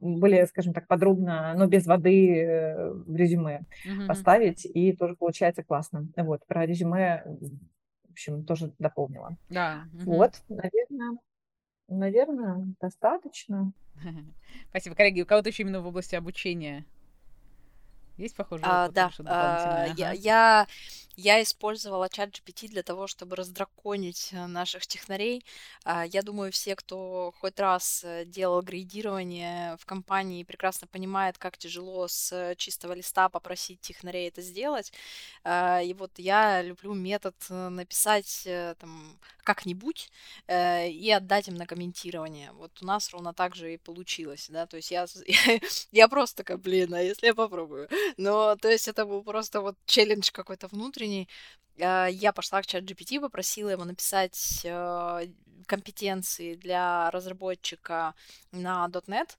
[0.00, 4.06] более, скажем так, подробно, но без воды э, в резюме mm-hmm.
[4.06, 6.08] поставить, и тоже получается классно.
[6.16, 9.36] Вот, про резюме, в общем, тоже дополнила.
[9.48, 9.84] Да.
[9.92, 10.04] Mm-hmm.
[10.04, 11.18] Вот, наверное,
[11.88, 13.72] наверное, достаточно.
[14.70, 14.94] Спасибо.
[14.96, 16.84] Коллеги, у кого-то еще именно в области обучения
[18.22, 19.94] есть похожие а, Да, а, ага.
[19.96, 20.66] я, я
[21.16, 25.44] я использовала чат GPT для того, чтобы раздраконить э, наших технарей.
[25.84, 31.58] А, я думаю, все, кто хоть раз э, делал грейдирование в компании, прекрасно понимает, как
[31.58, 34.92] тяжело с чистого листа попросить технарей это сделать.
[35.44, 38.48] А, и вот я люблю метод э, написать
[38.78, 40.10] там как-нибудь
[40.48, 42.52] и отдать им на комментирование.
[42.52, 45.06] Вот у нас ровно так же и получилось, да, то есть я,
[45.92, 47.88] я просто такая, блин, а если я попробую?
[48.16, 51.28] Но, то есть это был просто вот челлендж какой-то внутренний,
[51.80, 55.22] а, я пошла к чат GPT, попросила его написать а,
[55.66, 58.14] компетенции для разработчика
[58.52, 59.36] на .NET,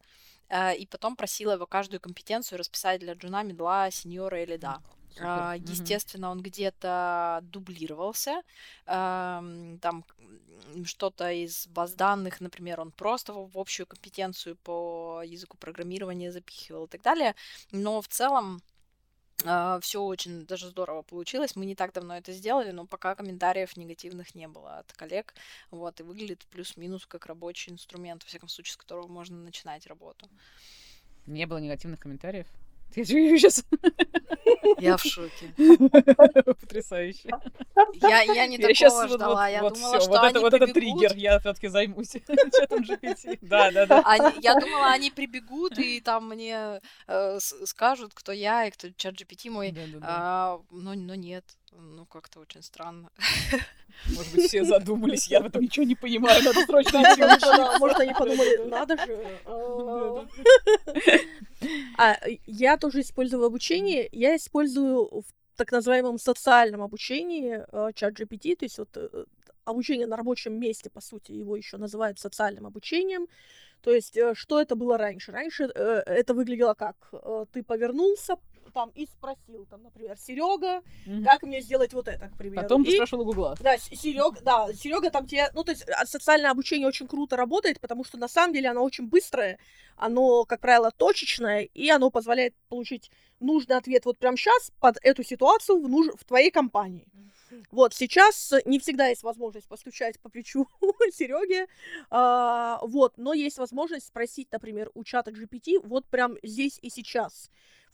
[0.49, 4.81] а, и потом просила его каждую компетенцию расписать для джуна, медла, сеньора или да.
[5.17, 8.41] Uh, естественно, он где-то дублировался.
[8.85, 10.05] Там
[10.85, 16.87] что-то из баз данных, например, он просто в общую компетенцию по языку программирования запихивал и
[16.87, 17.35] так далее.
[17.71, 18.61] Но в целом
[19.45, 21.55] а, все очень даже здорово получилось.
[21.55, 25.33] Мы не так давно это сделали, но пока комментариев негативных не было от коллег.
[25.71, 30.27] Вот, и выглядит плюс-минус как рабочий инструмент, во всяком случае, с которого можно начинать работу.
[31.25, 32.47] Не было негативных комментариев?
[32.95, 33.63] Я сейчас...
[34.79, 35.53] Я в шоке.
[36.61, 37.29] Потрясающе.
[38.01, 39.35] Я, я не я такого сейчас, ждала.
[39.35, 40.01] Вот, я вот думала, все.
[40.01, 41.15] что вот это, вот это триггер.
[41.15, 42.11] Я все-таки займусь
[42.59, 43.37] чатом GPT.
[43.41, 44.01] Да, да, да.
[44.05, 49.15] Они, я думала, они прибегут и там мне э, скажут, кто я и кто чат
[49.15, 49.71] GPT мой.
[49.71, 50.07] Да, да, да.
[50.07, 51.45] А, но, но нет.
[51.71, 53.09] Ну, как-то очень странно.
[54.15, 56.99] Может быть, все задумались, я в этом ничего не понимаю, надо срочно
[57.79, 59.39] Может, они подумали, надо же.
[61.97, 64.09] А, я тоже использую в обучении.
[64.11, 69.25] Я использую в так называемом социальном обучении э, чат GPT, то есть вот э,
[69.63, 73.27] обучение на рабочем месте, по сути, его еще называют социальным обучением.
[73.81, 75.31] То есть, э, что это было раньше?
[75.31, 77.13] Раньше это выглядело как?
[77.51, 78.37] Ты повернулся,
[78.71, 81.23] там и спросил, там, например, Серега, mm-hmm.
[81.23, 82.63] как мне сделать вот это, к примеру.
[82.63, 83.55] Потом ты спрашивал у Гугла.
[83.59, 87.79] Да, Серега, да, Серега там тебе, ну, то есть а, социальное обучение очень круто работает,
[87.79, 89.59] потому что на самом деле оно очень быстрое,
[89.95, 95.23] оно, как правило, точечное, и оно позволяет получить нужный ответ вот прямо сейчас под эту
[95.23, 96.07] ситуацию в, нуж...
[96.15, 97.05] в твоей компании.
[97.71, 100.67] Вот, сейчас не всегда есть возможность постучать по плечу
[101.11, 101.67] Сереге,
[102.09, 107.49] а, вот, но есть возможность спросить, например, у чата GPT вот прям здесь и сейчас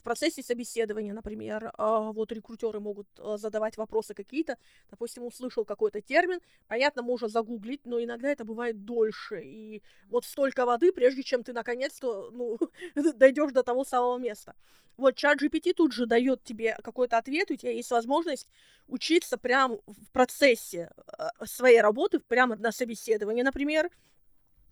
[0.08, 4.56] процессе собеседования, например, а, вот рекрутеры могут а, задавать вопросы какие-то,
[4.90, 6.40] допустим, услышал какой-то термин,
[6.70, 11.52] понятно, можно загуглить, но иногда это бывает дольше, и вот столько воды, прежде чем ты
[11.52, 12.58] наконец-то, ну,
[13.16, 14.56] дойдешь до того самого места.
[14.96, 18.48] Вот чат GPT тут же дает тебе какой-то ответ, у тебя есть возможность
[18.88, 23.90] учиться прямо в процессе а, своей работы, прямо на собеседовании, например,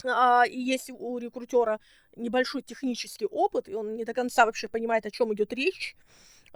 [0.08, 1.80] а, и если у рекрутера
[2.16, 5.96] небольшой технический опыт, и он не до конца вообще понимает, о чем идет речь,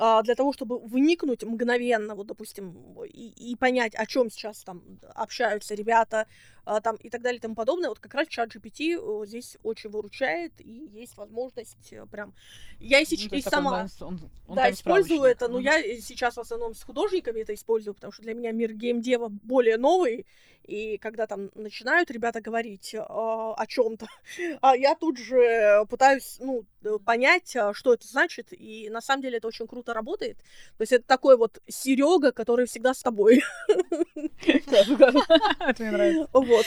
[0.02, 4.82] а, для того, чтобы вникнуть мгновенно, вот, допустим, и, и понять, о чем сейчас там
[5.14, 6.26] общаются ребята,
[6.66, 10.54] там и так далее и тому подобное, вот как раз чат GPT здесь очень выручает,
[10.60, 12.34] и есть возможность э, прям...
[12.80, 15.64] Я и, сейчас, ну, и сама он, он, да, использую это, но mm-hmm.
[15.64, 19.78] я сейчас в основном с художниками это использую, потому что для меня мир геймдева более
[19.78, 20.26] новый,
[20.70, 24.06] и когда там начинают ребята говорить э, о чем-то,
[24.62, 29.24] а я тут же пытаюсь, ну, э, понять, а, что это значит, и на самом
[29.24, 30.38] деле это очень круто работает.
[30.78, 33.44] То есть это такой вот Серега, который всегда с тобой.
[34.46, 36.30] Это мне нравится.
[36.60, 36.66] Вот.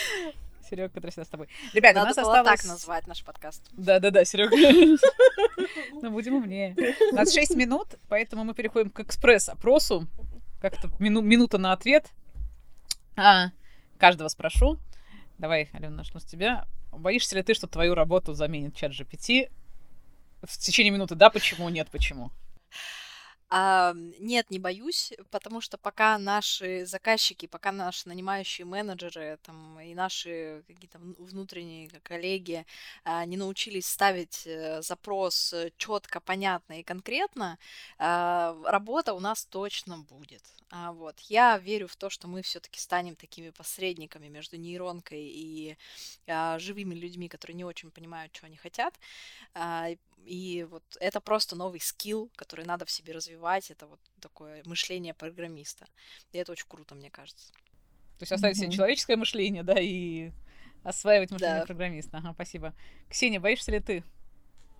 [0.68, 1.48] Серега, который всегда с тобой.
[1.74, 2.60] Ребята, Надо у нас осталось...
[2.60, 3.62] так назвать наш подкаст.
[3.72, 4.56] Да-да-да, Серега.
[5.92, 6.74] Ну, будем умнее.
[7.12, 10.08] У нас 6 минут, поэтому мы переходим к экспресс-опросу.
[10.60, 12.10] Как-то минута на ответ.
[13.16, 13.50] А,
[13.98, 14.78] каждого спрошу.
[15.38, 16.66] Давай, Алена, начну с тебя.
[16.90, 19.50] Боишься ли ты, что твою работу заменит чат GPT?
[20.42, 22.32] В течение минуты да, почему, нет, почему?
[23.54, 29.94] А, нет, не боюсь, потому что пока наши заказчики, пока наши нанимающие менеджеры там, и
[29.94, 32.64] наши какие-то внутренние коллеги
[33.04, 37.58] а, не научились ставить э, запрос четко, понятно и конкретно,
[37.98, 40.42] а, работа у нас точно будет.
[40.74, 41.20] А, вот.
[41.28, 45.76] Я верю в то, что мы все-таки станем такими посредниками между нейронкой и
[46.26, 48.98] а, живыми людьми, которые не очень понимают, что они хотят.
[49.52, 49.88] А,
[50.24, 53.41] и вот это просто новый скилл, который надо в себе развивать.
[53.70, 55.86] Это вот такое мышление программиста.
[56.32, 57.52] И это очень круто, мне кажется.
[58.18, 58.60] То есть оставить mm-hmm.
[58.60, 60.30] себе человеческое мышление, да, и
[60.84, 61.66] осваивать мышление да.
[61.66, 62.18] программиста.
[62.18, 62.74] Ага, спасибо.
[63.08, 64.04] Ксения, боишься ли ты,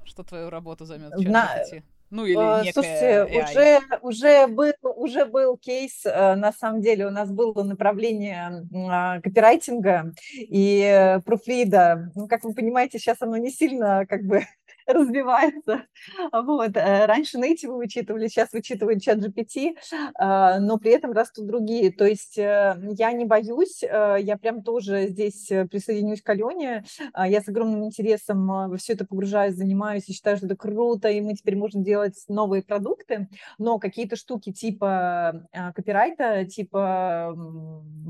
[0.04, 1.64] что твою работу займет На...
[2.12, 3.98] Ну или а, некая Слушайте, AI.
[4.02, 9.18] уже, уже, был, уже был кейс, э, на самом деле у нас было направление а,
[9.22, 12.12] копирайтинга и пруфлида.
[12.14, 14.44] Ну, как вы понимаете, сейчас оно не сильно как бы
[14.87, 15.87] развивается.
[16.33, 16.76] Вот.
[16.76, 19.76] Э, раньше native вычитывали, сейчас вычитывают чат GPT,
[20.14, 21.93] а, но при этом растут другие.
[21.93, 26.85] То есть э, я не боюсь, э, я прям тоже здесь присоединюсь к Алене.
[27.12, 31.09] А, я с огромным интересом во все это погружаюсь, занимаюсь и считаю, что это круто,
[31.09, 33.28] и мы теперь можем делать новые продукты,
[33.59, 37.37] но какие-то штуки типа копирайта, типа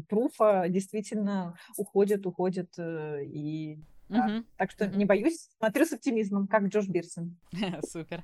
[0.09, 3.79] пруфа действительно уходят, уходят и
[4.19, 4.45] Угу.
[4.57, 7.37] Так что не боюсь, смотрю с оптимизмом, как Джош Бирсон.
[7.91, 8.23] Супер.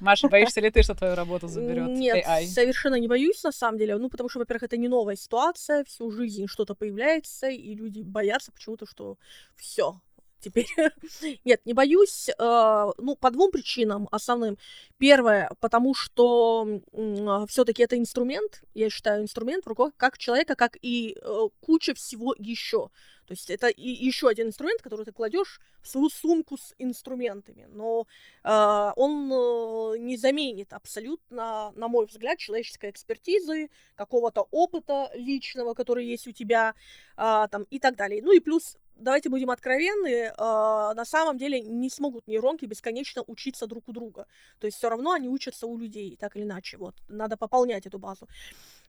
[0.00, 2.46] Маша, боишься ли ты, что твою работу заберет Нет, AI?
[2.46, 3.96] совершенно не боюсь, на самом деле.
[3.98, 8.50] Ну, потому что, во-первых, это не новая ситуация, всю жизнь что-то появляется, и люди боятся
[8.50, 9.16] почему-то, что
[9.56, 10.00] все,
[10.42, 10.66] теперь.
[11.44, 12.28] Нет, не боюсь.
[12.28, 14.58] Э, ну, по двум причинам основным.
[14.98, 20.76] Первое, потому что э, все-таки это инструмент, я считаю, инструмент в руках как человека, как
[20.82, 22.90] и э, куча всего еще.
[23.26, 27.66] То есть это и еще один инструмент, который ты кладешь в свою сумку с инструментами.
[27.70, 28.06] Но
[28.44, 36.06] э, он э, не заменит абсолютно, на мой взгляд, человеческой экспертизы, какого-то опыта личного, который
[36.06, 36.74] есть у тебя,
[37.16, 38.20] там, и так далее.
[38.22, 43.66] Ну и плюс давайте будем откровенны, э, на самом деле не смогут нейронки бесконечно учиться
[43.66, 44.26] друг у друга.
[44.58, 46.76] То есть все равно они учатся у людей, так или иначе.
[46.76, 48.28] Вот, надо пополнять эту базу.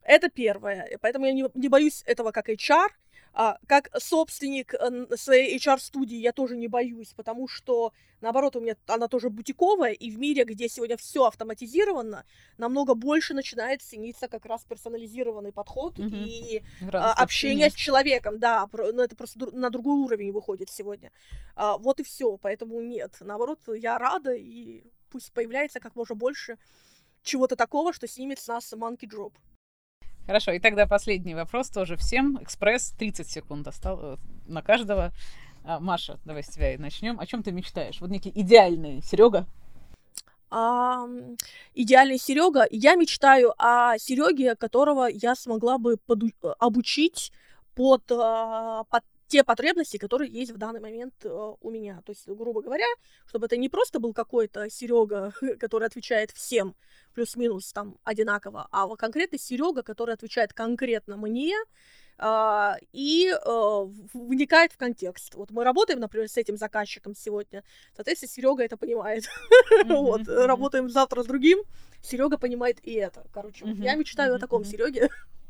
[0.01, 0.97] Это первое.
[1.01, 2.89] Поэтому я не, не боюсь этого как HR.
[3.35, 8.75] А, как собственник э, своей HR-студии я тоже не боюсь, потому что, наоборот, у меня
[8.85, 12.25] она тоже бутиковая, и в мире, где сегодня все автоматизировано,
[12.59, 16.09] намного больше начинает цениться как раз персонализированный подход угу.
[16.09, 16.61] и
[16.91, 18.37] а, общение с человеком.
[18.37, 21.11] Да, ну, это просто на другой уровень выходит сегодня.
[21.55, 22.37] А, вот и все.
[22.37, 23.17] Поэтому нет.
[23.19, 26.59] Наоборот, я рада, и пусть появляется как можно больше
[27.23, 29.33] чего-то такого, что снимет с нас monkey drop.
[30.25, 32.41] Хорошо, и тогда последний вопрос тоже всем.
[32.41, 34.17] Экспресс 30 секунд остал э,
[34.47, 35.11] на каждого.
[35.65, 37.19] А, Маша, давай с тебя и начнем.
[37.19, 37.99] О чем ты мечтаешь?
[37.99, 39.45] Вот некий идеальный Серега.
[40.49, 41.05] А,
[41.73, 42.65] идеальный Серега.
[42.71, 47.33] Я мечтаю о Сереге, которого я смогла бы поду- обучить
[47.75, 52.01] под, а, под те потребности, которые есть в данный момент э, у меня.
[52.05, 52.85] То есть, грубо говоря,
[53.25, 56.75] чтобы это не просто был какой-то Серега, который отвечает всем
[57.13, 61.55] плюс-минус там одинаково, а вот конкретно Серега, который отвечает конкретно мне,
[62.19, 65.33] Uh, и uh, вникает в контекст.
[65.33, 67.63] Вот мы работаем, например, с этим заказчиком сегодня,
[67.95, 69.23] соответственно, Серега это понимает.
[69.85, 71.63] Вот, работаем завтра с другим,
[72.03, 73.25] Серега понимает и это.
[73.33, 75.09] Короче, я мечтаю о таком Сереге.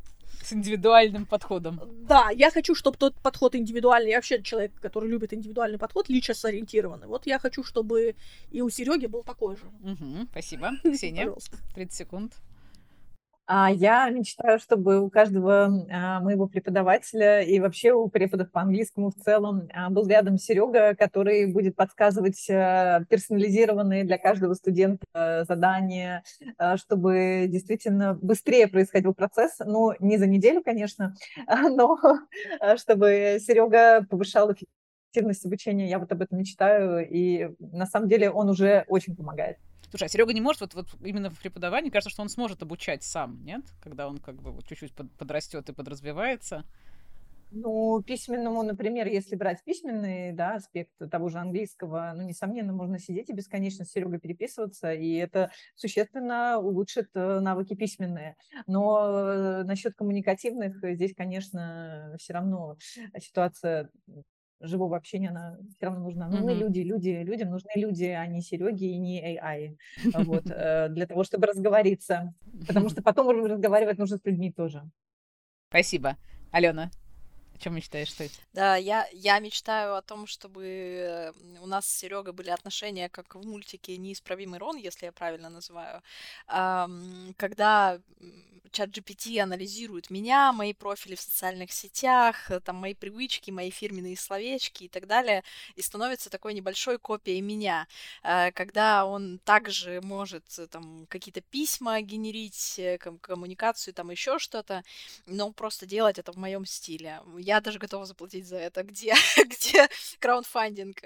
[0.43, 1.79] С индивидуальным подходом.
[2.07, 6.33] Да, я хочу, чтобы тот подход индивидуальный, я вообще человек, который любит индивидуальный подход, лично
[6.43, 7.07] ориентированный.
[7.07, 8.15] Вот я хочу, чтобы
[8.51, 9.63] и у Сереги был такой же.
[9.83, 10.71] Угу, спасибо.
[10.83, 11.33] Ксения,
[11.75, 12.33] 30 секунд.
[13.45, 19.11] А я мечтаю, чтобы у каждого а, моего преподавателя и вообще у преподов по английскому
[19.11, 26.23] в целом а, был рядом Серега, который будет подсказывать персонализированные для каждого студента задания,
[26.77, 29.59] чтобы действительно быстрее происходил процесс.
[29.59, 31.13] Ну, не за неделю, конечно,
[31.47, 31.97] но
[32.77, 35.89] чтобы Серега повышал эффективность обучения.
[35.89, 39.57] Я вот об этом мечтаю, и на самом деле он уже очень помогает.
[39.93, 43.03] Слушай, а Серега не может, вот, вот именно в преподавании, кажется, что он сможет обучать
[43.03, 43.61] сам, нет?
[43.79, 46.65] Когда он как бы вот чуть-чуть под, подрастет и подразвивается.
[47.51, 53.29] Ну, письменному, например, если брать письменный да, аспект того же английского, ну, несомненно, можно сидеть
[53.29, 58.35] и бесконечно с Серегой переписываться, и это существенно улучшит э, навыки письменные.
[58.65, 62.77] Но э, насчет коммуникативных здесь, конечно, все равно
[63.19, 63.91] ситуация
[64.63, 66.27] живого общения, она все равно нужна.
[66.27, 66.59] Нужны mm-hmm.
[66.59, 69.77] люди, люди, людям нужны люди, а не Сереги и не AI.
[70.25, 72.33] Вот, э, для того, чтобы разговориться.
[72.67, 74.83] Потому что потом разговаривать нужно с людьми тоже.
[75.69, 76.17] Спасибо.
[76.51, 76.91] Алена,
[77.63, 78.29] чем мечтаешь ты?
[78.53, 83.45] Да, я, я мечтаю о том, чтобы у нас с Серегой были отношения, как в
[83.45, 86.01] мультике «Неисправимый Рон», если я правильно называю,
[87.37, 87.99] когда
[88.73, 94.17] чат GPT анализирует меня, мои профили в социальных сетях, э, там мои привычки, мои фирменные
[94.17, 95.43] словечки и так далее,
[95.75, 97.87] и становится такой небольшой копией меня,
[98.23, 102.81] э, когда он также может э, там какие-то письма генерить,
[103.21, 104.83] коммуникацию, там еще что-то,
[105.27, 107.21] но просто делать это в моем стиле.
[107.37, 108.83] Я даже готова заплатить за это.
[108.83, 109.13] Где,
[109.45, 109.87] где
[110.19, 110.97] краундфандинг?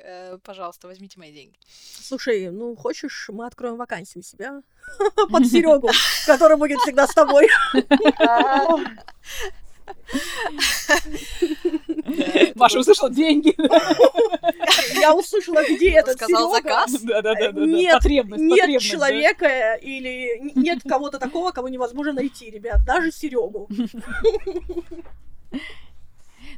[0.44, 1.58] Пожалуйста, возьмите мои деньги.
[2.00, 4.62] Слушай, ну хочешь, мы откроем вакансию у себя
[5.32, 5.90] под Серегу,
[6.26, 7.48] который будет всегда с тобой.
[12.56, 13.56] Маша услышала деньги.
[15.00, 16.92] Я услышала, где этот Сказал заказ?
[17.02, 17.52] Да-да-да.
[17.52, 22.84] Нет, нет человека или нет кого-то такого, кого невозможно найти, ребят.
[22.86, 23.70] Даже Серегу.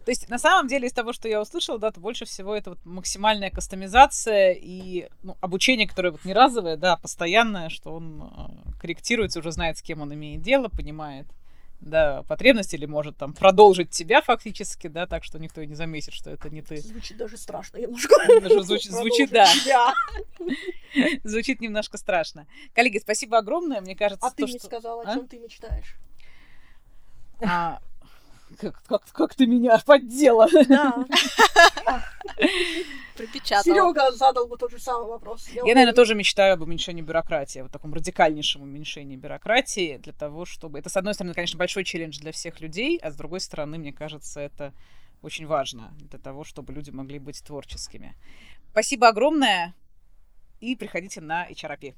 [0.09, 2.71] То есть, на самом деле, из того, что я услышала, да, то больше всего это
[2.71, 8.79] вот максимальная кастомизация и ну, обучение, которое вот не разовое, да, постоянное, что он э,
[8.81, 11.27] корректируется, уже знает, с кем он имеет дело, понимает,
[11.79, 16.15] да, потребности или может там продолжить тебя фактически, да, так что никто и не заметит,
[16.15, 16.77] что это не ты.
[16.77, 18.15] Звучит даже страшно немножко.
[18.41, 19.45] Даже звучит, звучит да.
[21.23, 22.47] Звучит немножко страшно.
[22.73, 24.65] Коллеги, спасибо огромное, мне кажется, А ты не что...
[24.65, 25.27] сказала, о чем а?
[25.27, 25.97] ты мечтаешь?
[27.41, 27.79] А,
[28.57, 30.47] как, как, как ты меня поддела.
[30.67, 31.05] Да.
[33.15, 33.63] Припечатала.
[33.63, 35.47] Серега задал бы тот же самый вопрос.
[35.49, 40.45] Я, Я наверное, тоже мечтаю об уменьшении бюрократии, вот таком радикальнейшем уменьшении бюрократии, для того,
[40.45, 40.79] чтобы...
[40.79, 43.91] Это, с одной стороны, конечно, большой челлендж для всех людей, а с другой стороны, мне
[43.91, 44.73] кажется, это
[45.21, 48.15] очень важно для того, чтобы люди могли быть творческими.
[48.71, 49.73] Спасибо огромное,
[50.61, 51.95] и приходите на HRP.